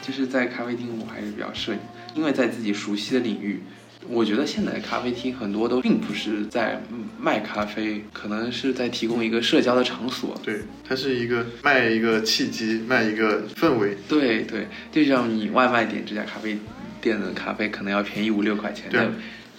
[0.00, 1.80] 就是在咖啡厅我还是比较社牛，
[2.14, 3.60] 因为在自己熟悉的领域，
[4.08, 6.80] 我觉得现在的咖啡厅很多都并不是在
[7.18, 10.40] 卖咖啡，可能是在提供一个社交的场所。
[10.44, 13.96] 对，它是一个卖一个契机，卖一个氛围。
[14.08, 16.56] 对对，就像你外卖点这家咖啡
[17.00, 19.10] 店的咖啡，可能要便宜五六块钱，对那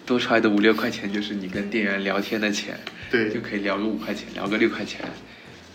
[0.05, 5.01] 多出来的五六块钱就是你跟店员聊天的钱，对就，可以聊个五块钱，聊个六块钱。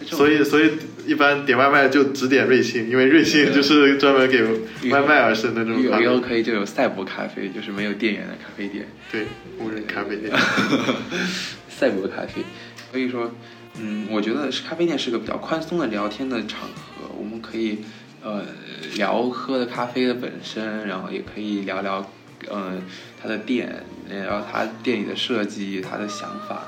[0.06, 0.72] 所以所以
[1.06, 4.42] 一般点外卖就只点瑞幸，因为瑞幸就是专门给
[4.90, 6.28] 外卖而生的那种咖有以后啡。
[6.28, 8.86] 可以就有赛博咖啡，就是没有店员的咖啡店。
[9.12, 9.26] 对，
[9.58, 10.32] 无人咖啡店。
[11.68, 12.42] 赛博咖啡。
[12.90, 13.30] 所以说，
[13.78, 17.78] 嗯，我觉得是咖啡店是个比较宽松的聊天的场合，我们可以
[18.22, 18.44] 呃
[18.96, 22.10] 聊喝的咖啡的本身，然后也可以聊聊
[22.48, 22.80] 呃
[23.22, 26.66] 它的店，然后它店里的设计，它的想法。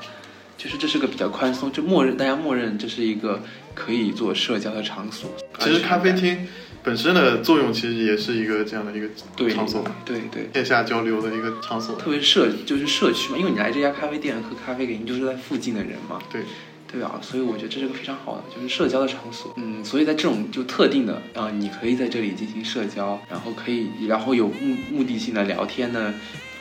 [0.63, 3.43] 就是这是个比较宽松，就默认大家默认这是一个
[3.75, 5.29] 可以做社交的场所。
[5.59, 6.47] 其实咖啡厅
[6.81, 11.97] 本身的作用其实也是一个这样的一个对场所，对对，线下交流的一个场所。
[11.97, 16.17] 特别是社就是社区嘛，因为你来这家咖啡店喝咖啡，肯定就是在附近的人嘛。
[16.31, 16.43] 对，
[16.89, 19.53] 对啊，所以我觉得这是个非常好的，就是社交的场所。
[19.57, 26.13] 嗯，所以在这种就特定的啊、你可以在这里进行社交，然后可以，然后有目目的性的聊天的，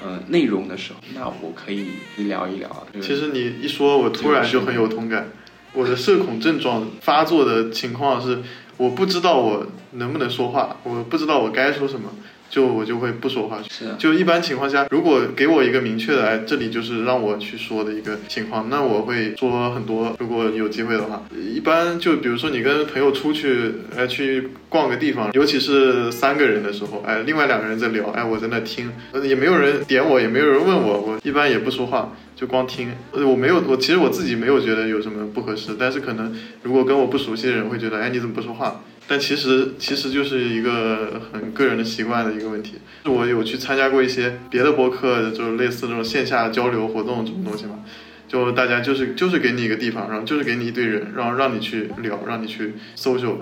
[0.04, 2.86] 呃，内容的时候，那我可以聊一聊。
[2.92, 5.28] 这个其实你一说，我突然就很有同感。
[5.74, 8.40] 我的社恐症状发作的情况是，
[8.76, 12.10] 我不知道我能不能说话，我不知道我该说什么，
[12.52, 13.62] 就我就会不说话。
[13.70, 20.14] 是啊，就一般情况下，如果给我一个明确的，哎，这里就是让我去说的一个情况，那我会说很多。
[20.20, 32.90] 如果有机会的话，一般就比如说你跟朋友出去，哎，去逛个地方，尤其是三个人的时候，哎，另外两个人在聊，哎，我在那听，呃也没有人点我，也没有人问我，我一般也不说话，就光听。
[33.12, 38.82] 呃，我没有，我其实我自己没有觉得有什么不合适，但是可能如果跟我不熟悉的人会觉得，哎，你怎么不说话？
[39.12, 42.76] 但其实其实就是一个很个人的习惯的一个问题。
[43.04, 47.80] 我有去参加过一些别的播客，就是类似这种线下交流活动这种东西嘛，
[48.26, 53.34] 就大家就是就是给你一个地方，然后就是给你一堆人，然后让你去聊，让你去 social。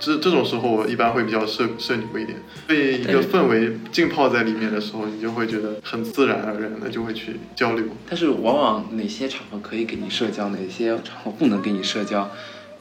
[0.00, 7.84] 这这种时候，我一般会比较社社牛一点，被一个氛围浸泡在里面的时候，你就会觉得很自然而然的就会去交流。
[8.08, 12.30] 但是往往哪些场合可以给你社交，哪些场合不能给你社交，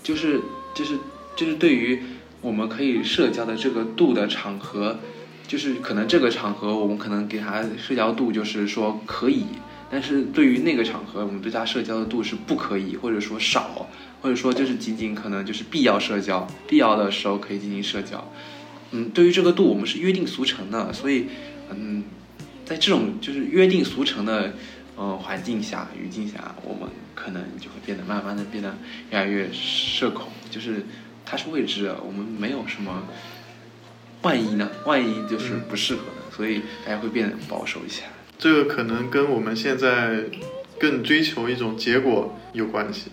[0.01, 0.39] 就是
[0.73, 0.93] 就是
[1.35, 2.01] 就是对于
[2.41, 4.99] 我们可以社交的这个度的场合，
[5.47, 9.45] 就是可能这个场合我们可能给他社交度就是说可以，
[9.89, 13.87] 但是对于那个场合，我们对他社交的度是不可以，或者说少，
[14.21, 18.31] 或者说就是仅仅可能就是必要社交，必要的时候可以进行社交。
[18.91, 21.25] 嗯，对于这个度，我们是约定俗成的，所以
[21.69, 22.03] 嗯，
[22.63, 24.53] 在这种就是约定俗成的
[24.95, 28.77] 呃环境下、语境下，我们可能就会变得慢慢的变得
[29.11, 30.85] 越来越社恐，就是
[31.29, 33.03] 它是未知的，我们没有什么
[34.21, 34.69] 万一呢？
[34.85, 38.03] 万一就是不适合的，所以大家会变得保守一些。
[38.39, 40.23] 这个可能跟我们现在
[40.79, 43.11] 更追求一种结果有关系。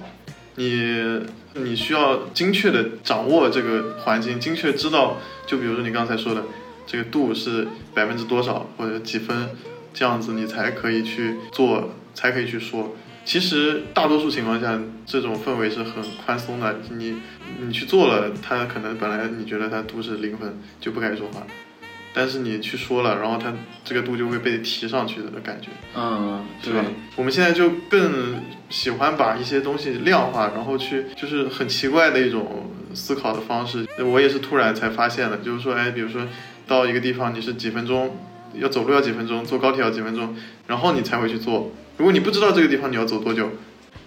[0.56, 1.20] 你
[1.54, 6.44] 你需要精确的掌握这个环境，精确知道，就比如说你刚才说的，
[6.86, 9.48] 这个度是百分之多少或者几分，
[9.92, 12.96] 这样子你才可以去做，才可以去说。
[13.26, 16.76] 其实大多数情况下，这种氛围是很宽松的。
[16.90, 17.16] 你
[17.58, 21.46] 你去做了，他可能本来你觉得他度是零分，就不该说话，
[22.12, 23.50] 但是你去说了，然后他
[23.82, 25.68] 这个度就会被提上去的感觉。
[25.96, 26.84] 嗯，对是吧？
[27.16, 33.86] 我们现在就更喜欢把一些东西量化，然后去就是很奇怪的一种思考的方式。
[34.04, 36.20] 我也是突然才发现的，就是说，哎，比如说
[36.66, 38.14] 到一个地方，你是几分钟
[38.52, 41.72] 要走路要几分钟，坐高铁要几分钟，然后你才会去做。
[41.96, 43.50] 如果你不知道这个地方你要走多久，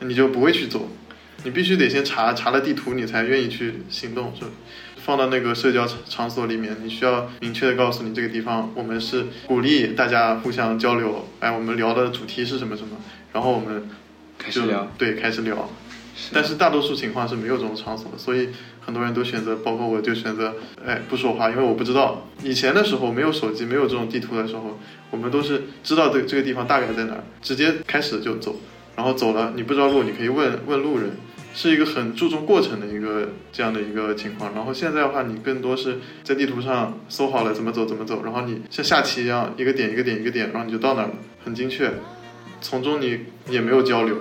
[0.02, 0.90] 你就不会去走。
[1.44, 4.52] 你必须得先查查了地图，你才愿意去行动，是吧？
[4.98, 11.28] 放到那个社交场场所里面，你需要明确的告诉你这个地方，我们是鼓励大家互相交流。
[11.40, 12.98] 哎，我们聊的主题是什么什么，
[13.32, 13.86] 然后我们就
[14.38, 14.92] 开始聊。
[14.98, 15.70] 对，开始聊。
[16.16, 18.50] 是但是大多数情况是没有这种场所的，所以
[18.88, 22.26] 很多人都选择，包括我就选择，哎，不说话，因为我不知道。
[22.42, 24.80] 以前的时候没有手机，没有这种地图的时候，
[25.12, 28.56] 我们都是知道这这个地方大概在哪儿，直接开始就走，
[28.96, 31.12] 然后走了，你不知道路，你可以问问路人，
[31.54, 34.54] 是一个很注重过程的一个这样的一个情况。
[34.56, 41.92] 然后现在的话，你更多是在地图上搜好了怎么走怎么走，然后你像下棋一样，一个点一个点一个点，然后你就到那儿了，很精确，
[42.62, 43.20] 从中你
[43.50, 44.16] 也没有交流。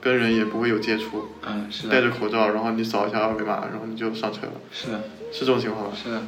[0.00, 5.02] 跟人也不会有接触，嗯，是戴，着口罩，然后你扫一下二维码，然后你就上车了，是的。
[5.32, 5.92] 是这种情况吗？
[6.02, 6.22] 是的，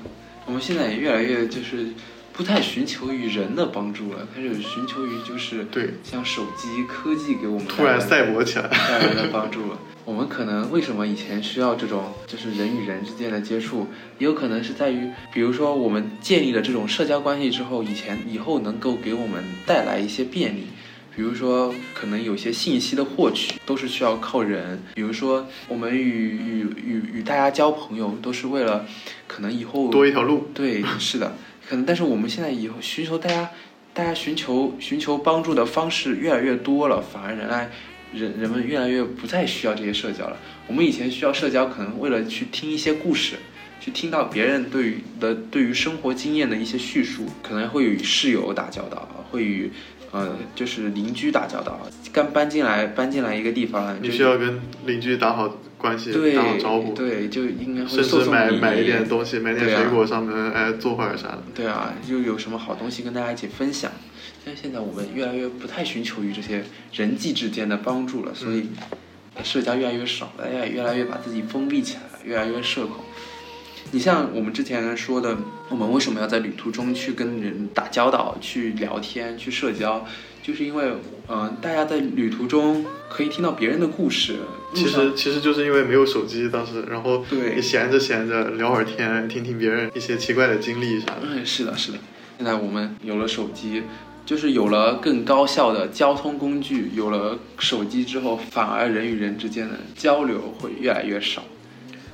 [0.46, 1.86] 我们现在也越来越就是，
[2.32, 8.68] 不太寻求于人的帮助了，开始寻求于就是对，像手机科技给我们突然赛博起来。
[8.68, 9.78] 带来的 帮助了。
[10.04, 13.86] 我们可能为什么以前需要这种就是人与人之间的接触，
[14.18, 20.66] 也有可能是在于，比如说我们建立了这种社交关系之后，以前以后能够给我们带来一些便利。
[21.14, 24.80] 比如说，可能有些信息的获取都是需要靠人。
[24.94, 28.86] 比如说，我们与与与与大家交朋友，都是为了
[29.26, 30.48] 可能以后多一条路。
[30.54, 31.36] 对，是的，
[31.68, 33.50] 可能但是我们现在以后寻求大家，
[33.92, 37.70] 大家寻求寻求帮助的方式越来越多了，反而人来
[38.14, 40.36] 人人们越来越不再需要这些社交了。
[40.68, 43.34] 我们以前需要社交，可能为了去听一些故事，
[43.80, 49.70] 去听到别人对于的对于生活经验的一些叙述，可能会与室友打交道，会与
[50.12, 51.80] 呃就是邻居打交道。
[52.12, 61.42] 刚搬进来搬进来一个地方，就你需要跟邻居打好关系，对打好招呼，对，就应该会甚至送送礼买买一点东西，买点水果上门，哎，坐会儿啥的。
[61.54, 63.90] 对啊，又有什么好东西跟大家一起分享？
[64.44, 68.68] 但现在我们越来越不太寻求于这些人际之间的帮助了，所以
[69.44, 72.96] 社交越来越少，大家也越来越把自己封闭起来了，越来越社恐。
[73.92, 75.36] 你像我们之前说的，
[75.68, 80.06] 我们为什么要在旅途中去跟人打交道、去聊天、去社交？
[80.42, 80.92] 就是因为，
[81.28, 84.36] 嗯、大家在旅途中可以听到别人的故事。
[84.72, 91.22] 其实其实就是因为没有手机，当时然后对你闲着闲着聊会儿天，听听别人一些奇怪的经历啥的。
[91.24, 91.98] 嗯，是的，是的。
[92.38, 93.82] 现在我们有了手机，
[94.24, 101.42] 就是有了更高效的交通工具，有了手机之后，反而人与人之间的交流会越来越少。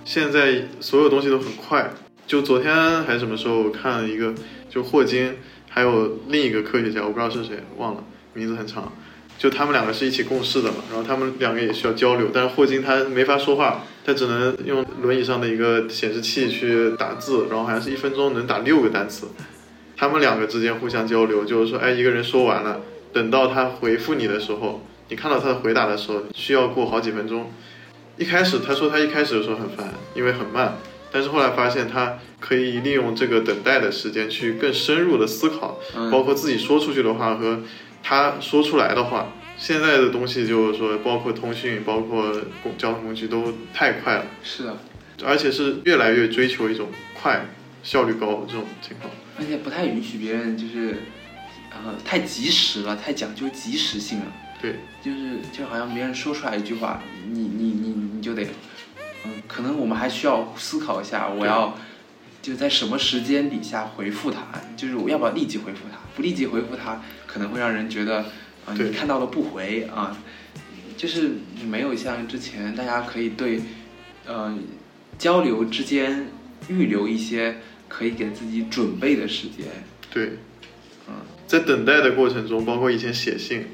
[0.06, 1.90] 现在所有东西都很快。
[2.28, 4.32] 就昨天还是什么时候，我看了一个，
[4.70, 5.34] 就霍金，
[5.68, 8.92] 还有另一个科学家，我不知道是谁，忘了，名字很长。
[9.36, 19.26] 就他们两个是一起共事的嘛，然后他们两个也需要交流，但是霍金他没法说话，他只能用轮椅上的一个显示器去打字，然后好像是一分钟能打六个单词。
[19.96, 22.80] 他们两个之间互相交流，就是说，哎，一个人说完了，
[23.12, 27.50] 等到他回复你的时候，你看到他的回答的时候，需要过好几分钟。
[28.16, 30.76] 一开始他说他一开始的时候很烦，因为很慢，
[31.12, 37.60] 但是后来发现他可以利用这个等待的时间去更深入的思考，嗯包括自己说出去的话和
[38.02, 39.32] 他说出来的话。
[39.58, 42.30] 现在的东西就是说，包括通讯，包括
[42.62, 44.76] 公交通工具都太快了，是的，
[45.24, 47.46] 而且是越来越追求一种快、
[47.82, 49.10] 效率高这种情况。
[49.38, 51.04] 而且不太允许别人就是，
[51.70, 54.26] 呃，太及时了，太讲究及时性了。
[54.60, 58.46] 对，就是就好像别人说出来一句话，你你你你就得，
[59.24, 61.76] 嗯，可能我们还需要思考一下，我要
[62.40, 64.40] 就在什么时间底下回复他，
[64.76, 65.98] 就是我要不要立即回复他？
[66.14, 68.20] 不立即回复他，可能会让人觉得，
[68.64, 68.88] 啊、对。
[68.88, 70.16] 你看到了不回啊，
[70.96, 71.32] 就是
[71.68, 73.60] 没有像之前大家可以对，
[74.24, 74.56] 呃，
[75.18, 76.28] 交流之间
[76.68, 77.56] 预留一些
[77.88, 79.66] 可以给自己准备的时间，
[80.10, 80.38] 对，
[81.08, 81.14] 嗯，
[81.46, 83.66] 在等待的过程中，包括以前写信，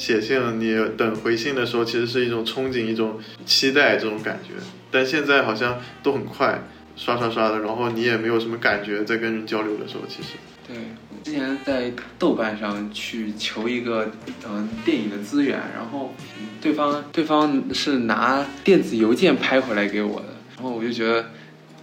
[0.00, 4.54] 写信你等回信的时候，其实是一种憧憬、一种期待这种感觉。
[4.90, 6.58] 但现在好像都很快，
[6.96, 10.76] 刷刷刷的，然后你也没有什么感觉，在跟人交流的时候，其实对，
[11.22, 14.10] 之前在豆瓣上去求一个
[14.48, 16.14] 嗯、电影的资源，然后
[16.62, 21.26] 对方对方是拿电子邮件拍回来给我的，然后我就觉得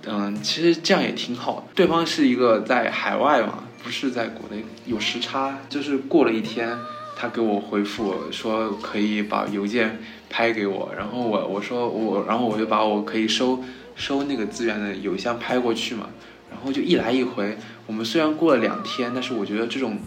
[0.08, 1.68] 嗯，其实这样也挺好的。
[1.76, 6.76] 对方是一个在海外嘛，不是在国内，有时差，就是过了一天，
[7.20, 10.00] 他给我回复说可以把邮件
[10.30, 13.64] 拍给我，然后我我说我，然后我就把我可以收
[13.96, 16.10] 收那个资源的邮箱拍过去嘛，
[16.52, 17.58] 然后就一来一回。
[17.88, 19.98] 我们虽然过了两天，但是我觉得这种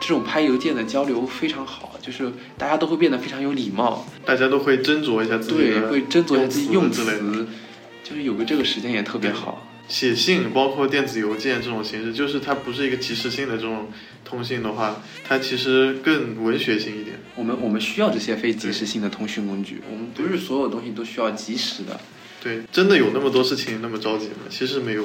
[0.00, 6.90] 这种拍邮件的交流非常好，就是大家都会变得非常有礼貌，大家都会斟酌一下自己对，会斟酌一下自己用。
[6.90, 7.46] 词，
[8.02, 9.62] 就是有个这个时间也特别好。
[9.88, 13.88] 写信，包括电子邮件这种形式，就是它不是一个即时性的这种
[14.24, 17.18] 通信的话，它其实更文学性一点。
[17.34, 22.00] 我们我们需要这些非即时性的通讯工具，我们不是所有东西都需要及时的。
[22.42, 24.46] 对，真的有那么多事情那么着急吗？
[24.48, 25.04] 其实没有。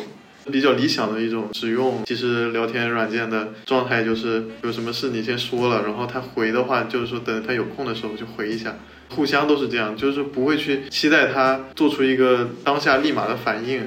[0.52, 8.76] 比较理想的一种使用其实聊天软件的状态，就是有什么事你先说了，然后他回的话，就是说等他有空的时候就回一下，
[9.10, 13.84] 互相都是这样，就是不会去期待他做出一个当下立马的反应。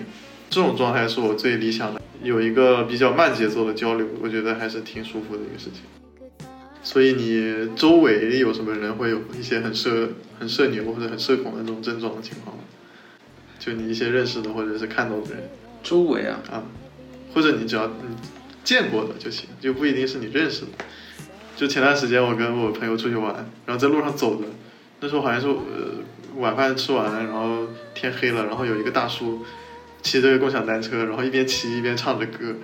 [0.54, 5.82] 这种状态是我最理想的，有一个比较慢节奏的交流，我觉得还是挺舒服的一个事情。
[6.80, 12.62] 所以你周围有什么人会有一些很社很社牛或者很社恐的这种症状的情况吗？
[13.58, 15.50] 就你一些认识的或者是看到的人
[15.82, 16.62] 周围啊，啊，
[17.34, 18.14] 或者你只要你
[18.62, 20.68] 见过的就行，就不一定是你认识的。
[21.56, 23.34] 就前段时间我跟我朋友出去玩，
[23.66, 24.44] 然后在路上走着，
[25.00, 25.56] 那时候好像是呃
[26.36, 29.44] 晚饭吃完，然后天黑了，然后有一个大叔
[30.04, 32.54] 骑着共享单车，然后一边骑一边唱着歌，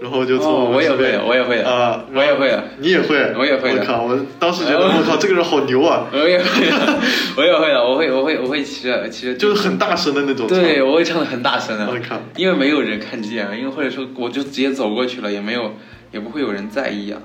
[0.00, 1.62] 然后就从哦，们这边我也会的，我也会。
[1.62, 2.48] 的，啊，我也会。
[2.48, 3.80] 的，你也会，我也会的。
[3.80, 7.00] 我靠，我当时觉得我靠，这个人好牛啊，我也会的，
[7.36, 10.46] 我也会的，我会，我会，我会骑着骑着， 就是很大声的那种。
[10.48, 11.86] 对，我会唱的很大声的。
[11.92, 15.74] 我，靠，因为没有人看见，因为或者说我就直接走过去了，也没有，
[16.10, 17.20] 也不会有人在意啊。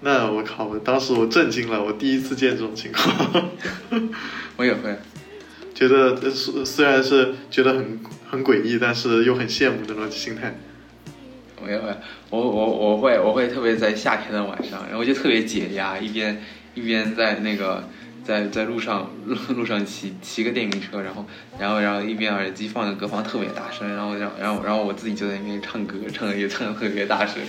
[0.00, 3.44] 那我靠，我当时我震惊了，我第一次见这种情况，
[4.56, 4.96] 我也会，
[5.74, 8.00] 觉得呃虽虽然是觉得很
[8.30, 10.54] 很诡异，但是又很羡慕那种心态。
[11.62, 11.94] 我也会，
[12.30, 16.42] 我我我会我会特别在夏天的晚上，然后就特别解压，一边
[16.74, 17.84] 一边在那个
[18.24, 21.26] 在在路上路路上骑骑个电瓶车，然后
[21.58, 27.42] 然后然后一边耳机放着歌放特别大声，然后然后然后然后我自己就在那边唱歌，唱的也唱的特别大声，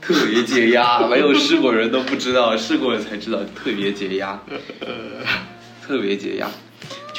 [0.00, 4.40] 特别解压，没有试过人都不知道，试过了才知道特别解压，
[5.84, 6.48] 特别解压。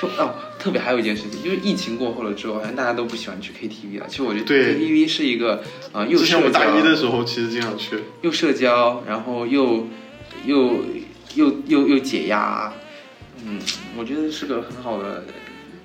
[0.07, 4.05] 就哦，特别还有一件事情，就是疫情过后了之后，好像大家都不喜欢去 KTV 了。
[4.07, 5.55] 其实我觉得 KTV 是一个
[5.91, 7.99] 啊、呃又之前我社交大一的时候，其实经常去。
[8.21, 9.87] 又社交，然后又
[10.45, 10.85] 又
[11.35, 12.71] 又又又解压，
[13.45, 13.59] 嗯，
[13.97, 15.23] 我觉得是个很好的，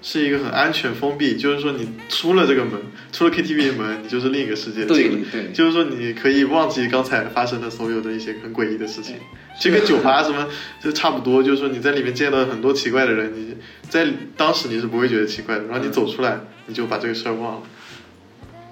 [0.03, 2.81] 是一个很安全封闭，就是说你出了这个门，
[3.13, 4.85] 出了 KTV 门，你就是另一个世界。
[4.85, 9.17] 对对就是说你可以忘记刚才发生的所有的一些很诡异的事情，
[9.61, 10.49] 这跟酒吧什么
[10.83, 11.43] 就差不多。
[11.43, 13.57] 就是说你在里面见到很多奇怪的人，你
[13.89, 17.63] 在当时你是不会觉得奇怪的，然后你走出来，你就把这个事儿忘了，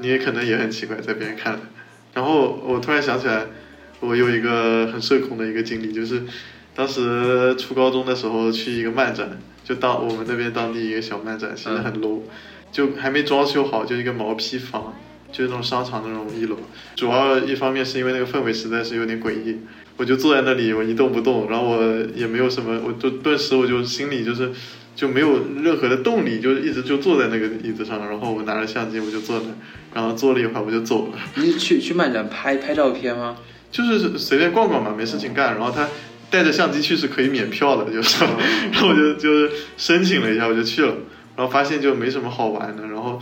[0.01, 1.61] 你也可能也很奇怪，在别人看来。
[2.15, 3.47] 然后我突然想起来，
[4.01, 6.23] 我有一个很社恐的一个经历，就是
[6.75, 9.39] 当时初高中的时候去一个漫展，
[9.69, 12.23] 就当我们那边当地一个小漫展，现在很 low，、
[12.73, 14.95] 就还没装修好，就一个毛坯房，
[15.31, 16.57] 就是那种商场那种一楼。
[16.97, 19.59] 主要一方面是因为那个氛围实在是有点诡异，
[19.99, 21.83] 我就坐在那里，我一动不动，然后我
[22.15, 24.51] 也没有什么，我就顿时我就心里就是
[24.97, 29.49] 就没有任何的动力，就一直就坐在那个椅子上，然后我拿着相机我就坐那，
[29.95, 31.19] 然后坐了一会儿我就走了。
[31.35, 33.37] 你去去漫展拍拍照片吗？
[33.71, 35.55] 就是随便逛逛嘛，没事情干。
[35.55, 35.87] 然后他
[36.31, 38.29] 带着相机去是可以免票的，就是，哦
[38.73, 40.95] 然后我就就是申请了一下，我就去了，
[41.37, 43.21] 然后发现就没什么好玩的，然后，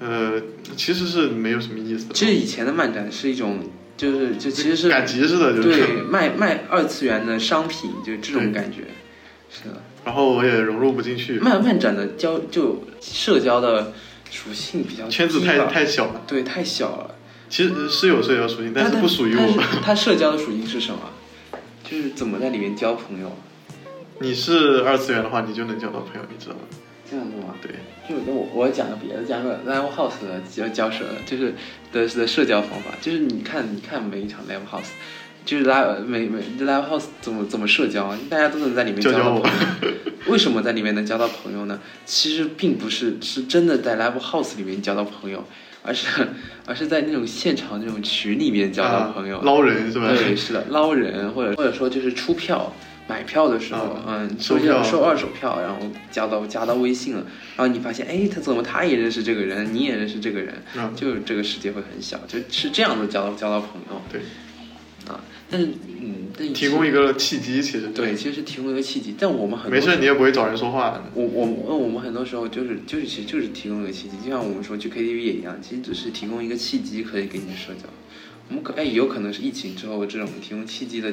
[0.00, 0.40] 呃，
[0.76, 2.14] 其实是没有什么意思的。
[2.14, 3.60] 其实以前的漫展是一种，
[3.96, 5.68] 就是就其实是赶集似的，就是。
[5.68, 8.82] 对卖卖二次元的商品，就这种感觉，
[9.50, 9.82] 是的。
[10.04, 13.92] 然后我也融入不进去，漫漫展的交就社交的
[14.30, 16.22] 属性比较圈子太太小了。
[16.26, 17.14] 对太小了，
[17.48, 19.46] 其实是有社交属性，但是不属于我。
[19.52, 20.98] 是它社交的属性是什么？
[21.84, 23.30] 就是怎么在里面交朋友，
[24.20, 26.60] 你是二次元的话，你就能交到朋友，你知道吗？
[27.10, 27.54] 这样子吗？
[27.60, 27.72] 对，
[28.08, 31.54] 就我我讲个别的，讲个 live house 的交交社，就是
[31.92, 34.88] 的的社交方法，就是你看你看每一场 live house，
[35.44, 39.92] 就是 live 每每 live house 怎么怎么社交，大家都能在里面交到朋友。
[40.28, 41.80] 为什么在里面能交到朋友呢？
[42.06, 45.44] 其实并不是是真的在 live house 里面交到朋友，
[45.82, 46.06] 而是
[46.66, 49.38] 而是在那种现场那种群里面交到朋友。
[49.38, 50.08] 啊捞人是吧？
[50.08, 52.72] 对，是的，捞人或者或者说就是出票。
[53.08, 55.80] 买票的时候，啊嗯，收票收二手票，然后
[56.12, 57.26] 加到加到微信了，
[57.56, 64.20] 然后你发现，哎，他怎么他也认识这个人，你也认识这个人，嗯就这个世界会很小，就是这样子交到交到朋友对，
[65.08, 65.20] 啊。
[65.50, 65.68] 但是，
[66.00, 71.02] 嗯，但提供一个契机，其实对，其实是提供一个契机，但我们很多没事，你也不会找人说话。
[71.14, 77.88] 我我我我们很多时候就是就是其实就是提供一个契机，就像我们说去 KTV 也一样，其实只是提供一个契机可以给你社交。
[78.48, 81.10] 我们可哎有可能是疫情之后这种提供契机的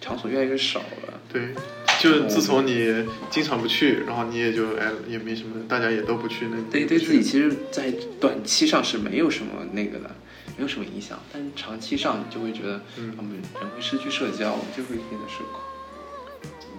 [0.00, 1.20] 场所越来越少了。
[1.32, 1.54] 对，
[2.00, 2.92] 就是自从你
[3.30, 10.14] 经常不去，然后你也就哎也没什么，大家也都不去，那对对自己其实，在短期上是没有什么那个的，
[10.56, 15.60] 没有什么影响，但是长期上你就会觉得，嗯我们人会失去社交，就会变得社恐。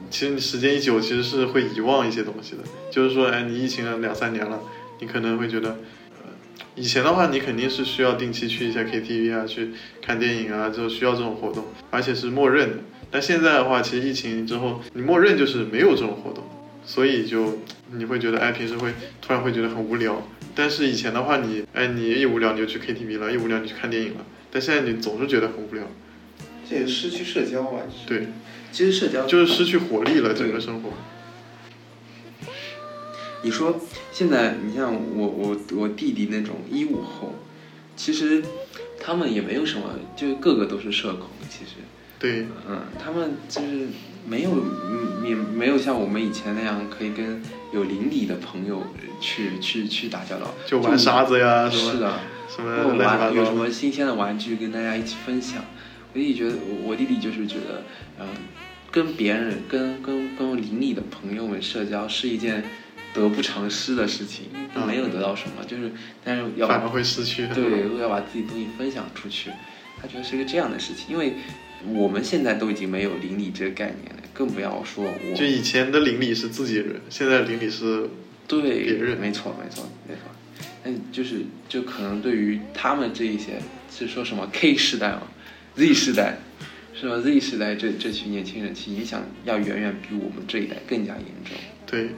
[0.10, 2.64] 其实你时间一久，其实是会遗忘一些东西的。
[2.92, 4.60] 就是说，哎，你疫情了两三年了，
[5.00, 5.70] 你可能会觉得，
[6.24, 6.30] 呃，
[6.76, 9.72] 以前的话，你肯定是需要定期去一下 KTV 啊，去
[10.02, 12.78] 看电影啊，就需要这种活动，而且是默认的。
[13.12, 16.44] 但现在的话，其实疫情之后，你默认就是没有这种活动，
[16.86, 17.58] 所以就
[17.92, 20.28] 你会觉得，哎，平时会突然会觉得很无聊。
[20.56, 24.26] 但是以前的话，你哎，你一无聊你就去 KTV 了，一无聊你去看电影了。
[24.52, 25.84] 但现在你总是觉得很无聊，
[26.70, 27.84] 这也失去社交啊。
[28.08, 28.28] 对，
[28.72, 30.92] 其实社交就是失去活力了，整个生活。
[33.44, 33.80] 你说
[34.12, 37.36] 现在你像我我我弟弟那种一五后，
[37.96, 38.44] 其实
[39.00, 41.74] 他们也没有什么，就个个都是社恐，其实。
[42.18, 43.88] 对，嗯，他们就是
[44.26, 47.42] 没有，嗯，也没有像我们以前那样可以跟
[47.74, 48.82] 有邻里的朋友
[49.20, 53.54] 去去去打交道，就玩沙子呀，是的，什么有什。
[53.54, 55.64] 么新鲜的玩具跟大家一起分享。
[56.14, 57.84] 我弟弟觉得，我我弟弟就是觉得，
[58.20, 58.28] 嗯、
[58.90, 62.64] 跟别人跟跟跟邻里的朋友们社交是一件
[63.14, 64.46] 得不偿失的事情，
[64.76, 65.92] 嗯没有得到什么，就是
[66.24, 67.46] 但是要把反而会失去。
[67.48, 69.52] 对，要把自己东西分享出去，
[70.02, 71.34] 他觉得是个这样的事情，因为
[71.94, 78.10] 我们现在都已经没有邻里这个概念了，更不要说我就以前的邻里是自己人，现在邻里是
[78.48, 80.22] 对，别人没错，没错，没错。
[80.84, 83.60] 但就是就可能对于他们这一些
[83.92, 85.24] 是说什么 K 时代嘛
[85.76, 86.38] ，Z 时代，
[86.94, 91.56] 是吧？Z 时代这这群年轻人，其实影响要远远比我们这一代更加严重。
[91.86, 92.10] 对。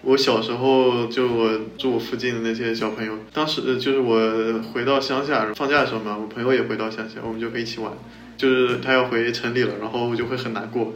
[0.00, 7.92] 我小时候就我住我附近的那些小朋友，当时呃就是我回到乡下放假的时候嘛，我朋友也回到乡下，我们就可以一起玩。
[8.38, 10.94] 就是他要回城里了，然后我就会很难过，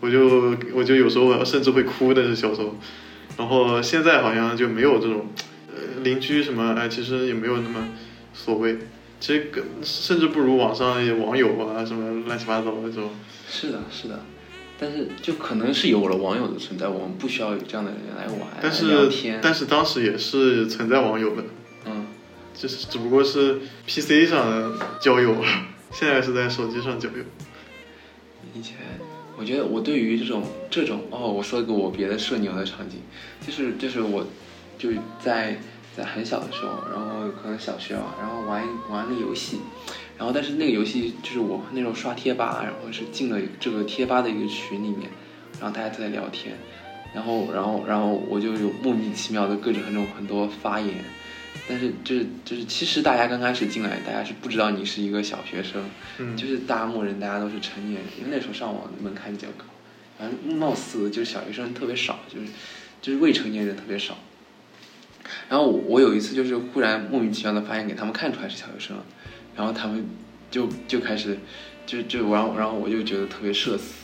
[0.00, 2.74] 我就我就有时候甚至会哭，那是小时候。
[3.36, 5.26] 然后现在好像就没有这种，
[5.68, 7.88] 呃，邻居什么，哎，其实也没有那么
[8.32, 8.78] 所谓。
[9.18, 13.10] 其实跟甚至不如网上网友啊，什么乱七八糟的这种。
[13.48, 14.24] 是的，是的。
[14.78, 19.38] 但是就可能是有了网友的存在，我们不需要有这样的人来玩但是天。
[19.42, 21.44] 但是当时也是存在网友的，
[21.86, 22.06] 嗯，
[22.54, 25.36] 就是只不过是 PC 上的交友，
[25.94, 27.24] 现在是在手机上交友。
[28.52, 28.76] 以前
[29.38, 32.98] 我觉得我对于这种这种哦，我说一个我别的社牛的场景，
[33.46, 34.26] 就是就是我
[34.76, 34.90] 就
[35.20, 35.56] 在
[35.96, 39.60] 在很小的时候，然后可能小学吧，然后玩玩个游戏，
[40.18, 45.08] 然后但是那个游戏就是我那时候刷贴吧，然后是进了这个贴吧的一个群里面，
[45.60, 46.56] 然后大家都在聊天，
[47.14, 51.04] 然后然后然后我就有莫名其妙的各种很多很多发言。
[51.66, 55.82] 但是就是就是，其实大家刚开始进来，大家是不知道你是一个小学生，
[56.18, 59.64] 嗯，就是大家默认大家都是成年人，因为那时候上网门槛比较高，
[60.18, 62.46] 反正貌似就是小学生特别少，就是
[63.00, 64.18] 就是未成年人特别少。
[65.48, 69.04] 然后我我有一次就是忽然莫名其妙的发现给他们看出来是小学生了，
[69.56, 70.06] 然后他们
[70.50, 71.38] 就就开始
[71.86, 73.94] 就就然后然后我就觉得特别社死，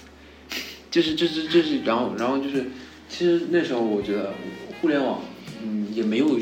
[0.91, 2.67] 就是就是就是然后然后就是
[3.09, 4.33] 其实那时候我觉得
[4.81, 5.23] 互联网
[5.63, 6.39] 嗯也没有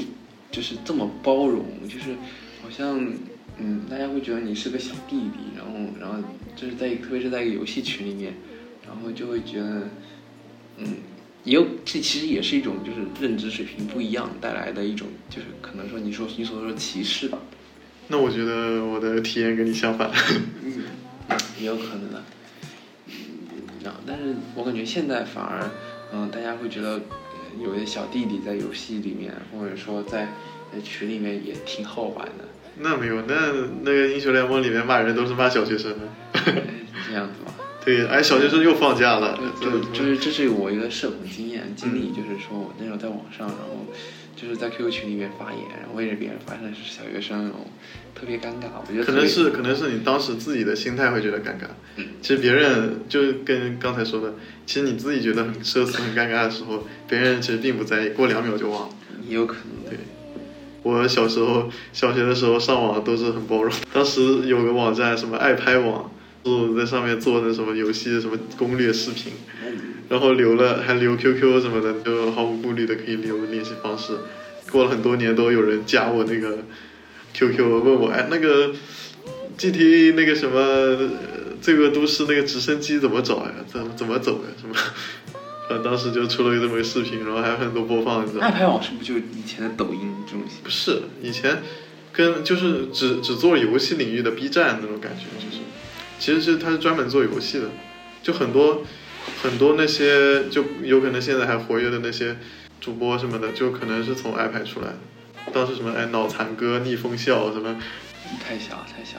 [0.51, 2.14] 就是这么包容，就是
[2.62, 3.01] 好像
[3.59, 6.16] 嗯大家会觉得你是个小弟弟，然后然后
[6.57, 8.34] 就是在特别是在一个游戏群里面，
[8.86, 9.88] 然后就会觉得
[10.78, 10.86] 嗯
[11.44, 17.38] 也有这其实也是一种就是认知水平不一样带来的一种就是可能说你说你所说的歧视吧，
[18.09, 20.11] 那我觉得我的体验跟你相反。
[20.64, 20.82] 嗯，
[21.61, 22.24] 也有可能的。
[23.07, 23.12] 嗯，
[23.84, 25.70] 然后但是我感觉现在反而，
[26.12, 27.01] 嗯，大家会觉得呃
[27.62, 30.28] 有些小弟弟在游戏里面，或者说在
[30.72, 32.44] 在群里面也挺好玩的，
[32.76, 35.99] 那没有，那那个英雄联盟里面骂人都是骂小学生的。
[37.09, 37.55] 这样子嘛。
[37.85, 43.87] 对，哎，小学生又放假了，就这就是这是我一个社恐经验经历，就是说我那时候在网上，然后
[44.37, 47.66] 就是在 QQ 群里面发言，然后为着别人发现是小学生，然后
[48.14, 48.68] 特别尴尬。
[48.87, 51.66] 我觉得可能是可能是你当时自己的心态会觉得尴尬，
[51.97, 54.35] 嗯其实别人就跟刚才说的，
[54.66, 58.95] 其实你自己觉得很社死很尴尬的时候，别人其实并不在意，过两秒就忘了。
[59.26, 59.99] 也有可能对。
[60.83, 66.11] 我小时候小学的时候上网都是很包容，当时有个网站什么爱拍网，
[66.49, 69.32] 我在上面做那什么游戏什么攻略视频，
[70.09, 74.12] 然后留了还留 QQ 什么的，就毫无顾虑的可以留联系方式。
[74.70, 76.59] 过了很多年都有人加我那个
[77.34, 78.72] QQ 问我，哎，那个
[79.57, 81.11] GTA 那个什么呃
[81.61, 83.55] 罪恶都市那个直升机怎么找呀？
[83.66, 84.49] 怎么怎么走呀？
[84.61, 84.74] 什么？
[85.70, 88.46] 呃，当时就出了这么个视频，然后还有很多播放，你知道吗？
[88.46, 91.59] 爱拍网是不是就是以前的抖音这种不是以前
[92.11, 95.62] 跟就是只只做游戏领域的 B 站那种感觉，就是
[96.19, 97.66] 其实是他是专门做游戏的，
[98.23, 98.83] 就很多
[99.43, 102.37] 很多那些就有可能现在还活跃的那些
[102.81, 104.99] 主播什么的，就可能是从 iPad 出来的。
[105.53, 107.81] 当时什么哎脑残哥、逆风笑什么，
[108.45, 109.19] 太小太小。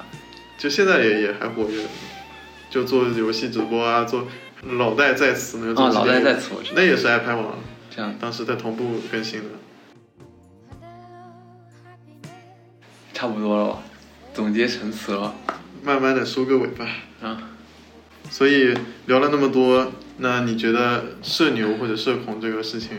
[0.57, 1.85] 就现在也也还活跃，
[2.69, 4.27] 就做游戏直播啊，做
[4.61, 5.85] 老戴在此那种。
[5.85, 6.75] 啊，老戴在此我知道。
[6.75, 7.57] 那也是 iPad 网，
[7.89, 9.45] 这样当时在同步更新的。
[13.13, 13.83] 差不多了吧？
[14.33, 15.33] 总结陈词了
[15.89, 16.87] 慢慢的收个尾吧。
[17.19, 17.49] 啊。
[18.29, 18.75] 所以
[19.07, 22.89] 聊了那么多，那你觉得社牛或者社恐这个事情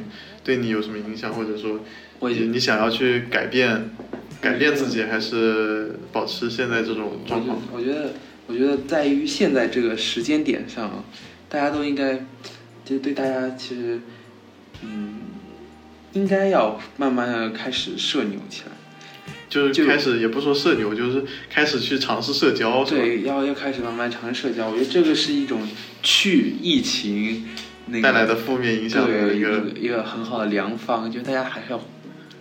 [0.42, 1.78] 对你有什么影响，或者说
[2.22, 3.90] 你你想要去改变
[4.40, 7.62] 改变自己，还是保持现在这种状况？
[7.72, 8.12] 我觉得，
[8.48, 11.04] 我觉得在于现在这个时间点上，
[11.48, 12.26] 大家都应该，
[12.84, 14.00] 就对大家其实，
[14.82, 15.20] 嗯，
[16.14, 18.72] 应该要慢慢的开始社牛起来。
[19.50, 24.68] 就是开始也不说社牛，就是开始去尝试社交，对，要要开始慢慢尝试社交。
[24.70, 25.68] 我觉得这个是一种
[26.02, 27.48] 去疫情
[27.86, 31.80] 那个带来的负面影响的对一一个个一个很好的良方，就大家还是要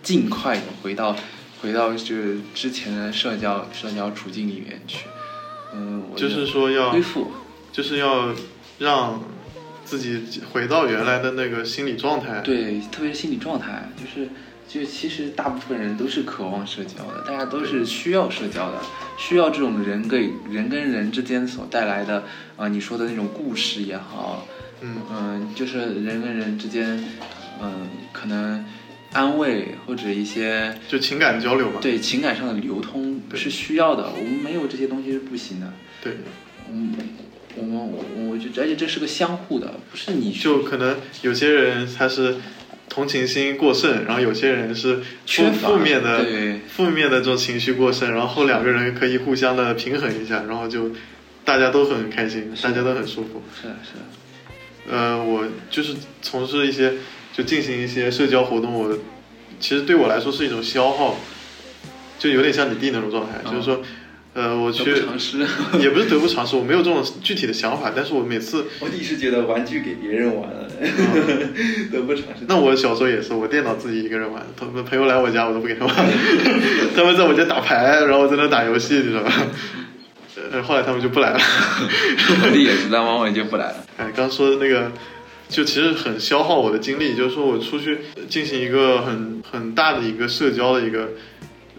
[0.02, 1.14] 尽快的回到
[1.60, 5.06] 回到就是之前的社交社交处境里面去。
[5.74, 7.32] 嗯，就是说要恢复。
[7.72, 8.34] 就是要
[8.80, 9.22] 让
[9.84, 12.40] 自己回到原来的那个心理状态。
[12.40, 14.28] 对，特别是心理状态，就是
[14.72, 18.80] 就其实大部分人都是渴望社交的，大家都是需要社交的，
[19.18, 22.22] 需要这种人给人跟人之间所带来的
[22.56, 24.46] 啊、你说的那种故事也好，
[24.80, 27.02] 嗯嗯，就是人跟人之间，
[27.60, 28.64] 嗯，可能
[29.12, 31.80] 安慰或者一些就情感交流嘛。
[31.80, 35.72] 对情感上的流通是需要的，我们没有这些东西是不行的。
[36.00, 36.18] 对，
[36.70, 36.94] 嗯，
[37.56, 42.36] 我们我我觉得，而且这是个相互的，不是你就可能有些人他是
[42.90, 50.90] 同情心过剩，然后有些人是负负面的对负面的这种情绪过剩，然后两个人可以互相的平衡一下，然后就
[51.44, 53.42] 大家都很开心，大家都很舒服。
[53.62, 54.96] 是的是的。
[54.96, 56.94] 呃，我就是从事一些
[57.32, 58.98] 就进行一些社交活动，我
[59.60, 61.16] 其实对我来说是一种消耗，
[62.18, 63.80] 就有点像你弟那种状态，嗯就是说，
[64.40, 64.82] 呃，我去。
[65.78, 70.66] 也不是得不偿失，我没有这种具体的想法，但是我每次，我一直觉得玩具给别人玩了，
[71.92, 72.46] 得不偿失。
[72.48, 75.94] 那我小时候也是，我电脑自己一个人玩，他们朋友来我家我都不给他玩，
[76.96, 79.32] 他们在我家打牌，然后我在那打游戏，你知道吧？
[80.52, 81.38] 呃，后来他们就不来了。
[81.38, 83.76] 我弟也是，但往往就不来了。
[83.98, 84.90] 哎，刚说的那个，
[85.48, 87.14] 就其实很消耗我的精力。
[87.14, 91.10] 就是说我出去进行一个很很大的一个社交的一个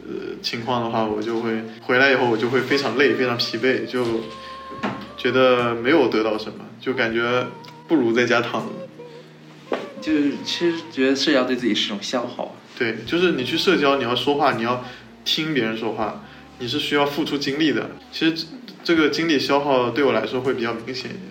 [0.07, 4.05] 呃情况的话，我就会回来以后我就会非常累，非常疲惫，就
[5.17, 7.47] 觉得没有得到什么，就感觉
[7.87, 9.77] 不如在家躺着。
[10.01, 12.55] 就是其实觉得社交对自己是一种消耗。
[12.77, 14.83] 对，就是你去社交，你要说话，你要
[15.23, 16.23] 听别人说话，
[16.57, 17.91] 你是需要付出精力的。
[18.11, 18.45] 其实这
[18.83, 21.21] 这个精力消耗对我来说会比较明显一点。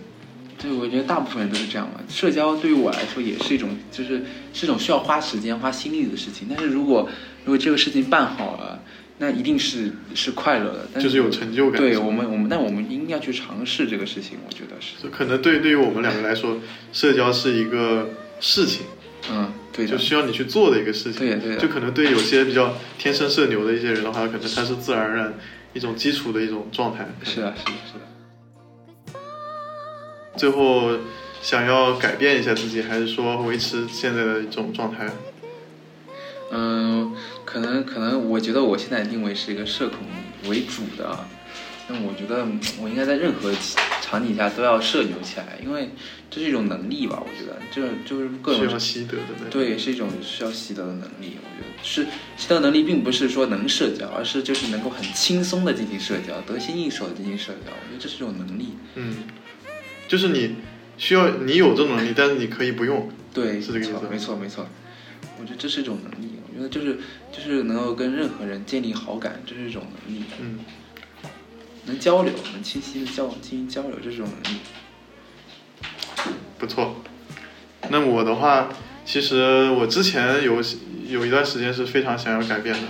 [0.62, 2.00] 对，我觉得大部分人都是这样吧。
[2.08, 6.46] 社交对于我来说也是一种，就是是一种需要花时间、花心力的事情。
[6.48, 7.08] 但是如果
[7.44, 8.82] 如果这个事情办好了，
[9.18, 15.02] 那一定是是快乐的，但就是有成就感对我们，我们，但我们应该去尝试这个事情，我觉得是。
[15.02, 16.58] 就可能对对于我们两个来说，
[16.92, 18.08] 社交是一个
[18.40, 18.86] 事情。
[19.30, 21.20] 嗯，对就，需要你去做的一个事情。
[21.20, 25.34] 对对就可能对有些比较天生社牛的一些人的话，可能他是自然而然
[25.74, 27.06] 一种基础的一种状态。
[27.22, 29.20] 是啊，是的，是的。
[30.38, 30.96] 最后
[31.42, 35.06] 想要改变一下自己，还是说维持现在的一种状态？
[36.50, 39.98] 嗯，可能可能，我觉得我现在定位是一个社恐
[40.48, 41.28] 为主的啊，
[41.88, 43.52] 那我觉得嗯我应该在任何
[44.00, 45.90] 场景下都要社牛起来，因为
[46.28, 49.50] 这是一种能力吧，我觉得这就是各种需要习得的。
[49.50, 51.36] 对，是一种需要习得的能力。
[51.40, 57.70] 我觉得是习得能力，并不是说能社交，而是就是能够很轻松的进行社交，得心应手的进行社交。
[57.70, 58.74] 我觉得这是一种能力。
[58.96, 59.24] 嗯，
[60.08, 60.56] 就是你
[60.98, 63.08] 需要你有这种能力，但是你可以不用。
[63.32, 64.66] 对，是这个意思没错，没错。
[65.40, 66.39] 我觉得这是一种能力。
[66.60, 66.98] 我觉得就是
[67.32, 70.24] 就是能够跟任何人建立好感，这是一种能力。
[70.38, 70.58] 嗯，
[71.86, 74.58] 能交流，能清晰的交进行交流，这是一种能力。
[76.58, 77.02] 不错。
[77.88, 78.68] 那我的话，
[79.06, 80.62] 其实我之前有
[81.08, 82.82] 有一段时间是非常想要改变的，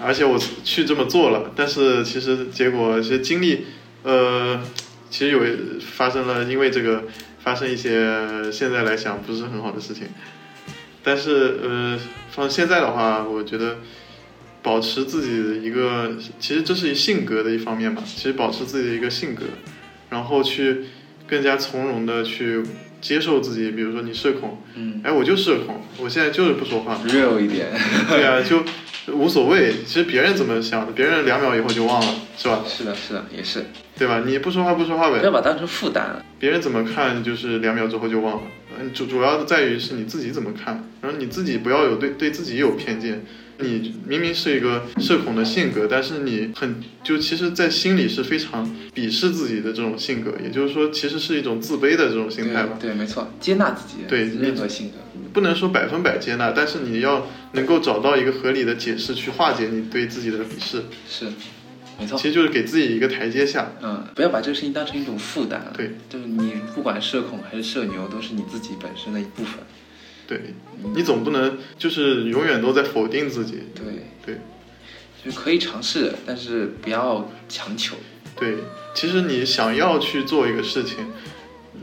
[0.00, 3.66] 而且我去这么做了，但是其实结果其实经历，
[4.02, 4.60] 呃，
[5.08, 5.40] 其实有
[5.80, 7.04] 发生了因为这个
[7.38, 10.08] 发生一些现在来想不是很好的事情，
[11.02, 11.98] 但是呃，
[12.30, 13.78] 放现在的话，我觉得
[14.62, 19.44] 保持自己的一个，其实这是性格的一方面吧，其实保持自己的一个性格，
[20.10, 20.84] 然后去
[21.26, 22.62] 更加从容的去
[23.00, 27.66] 接受自己，比如说你社恐，嗯哎，我就社恐，我现在就是不说话，，real 一点。
[28.08, 28.62] 对啊，就
[29.12, 29.74] 无所谓。
[29.84, 32.62] 其实别人怎么想的，别人两秒以后就忘了，是吧？
[32.64, 33.66] 是的，是的，也是，
[33.98, 34.22] 对吧？
[34.24, 36.24] 你不说话不说话呗，不要把它当成负担了。
[36.38, 38.42] 别人怎么看就是两秒之后就忘了。
[38.82, 43.24] 嗯，主主要的在于是你自己怎么看，然后你自己不要有对对自己有偏见。
[43.58, 52.76] 你明明是一个社恐的性格，但是你很就其实，在心里是非常鄙视自己的这种性格，也就是说，其实是一种自卑的这种心态吧。
[52.80, 54.94] 对对，没错，接纳自己，对任何性格。
[55.32, 61.26] 不能说百分百接纳，但是你要能够找到一个合理的解释去化解你对自己的鄙视，是，
[61.98, 62.28] 没错其。
[62.28, 63.72] 实就是给自己一个台阶下。
[63.82, 65.72] 嗯，不要把这个事情当成一种负担。
[65.76, 69.60] 对，就是你不管社恐还是社牛，都是你自己本身的一部分。
[70.26, 70.54] 对，
[70.94, 73.64] 你总不能就是永远都在否定自己。
[73.74, 73.84] 对，
[74.24, 74.38] 对
[75.22, 77.96] 就是可以尝试，但是不要强求。
[78.34, 78.56] 对，
[78.94, 80.98] 其实你想要去做一个事情，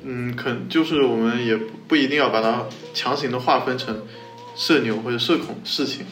[0.04, 4.04] 嗯，可就是我们也不不一定要把它强行的划分成
[4.56, 6.06] 社牛或者社恐事情，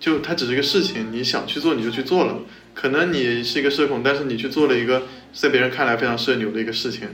[0.00, 2.38] 就它只是一个事情，你想去做你就去做了。
[2.76, 7.08] 可能你是一个社恐，但是你去做了一个在别人看来非常社牛的一个事情，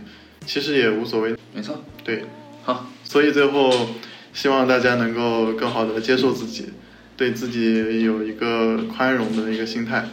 [0.45, 1.37] 其实也无所谓。
[1.55, 1.85] 没错。
[2.03, 2.25] 对，
[2.65, 3.91] 好，所以最后
[4.33, 6.71] 希望大家能够更好的接受自己，
[7.17, 10.09] 对自己有一个宽容的一个心态。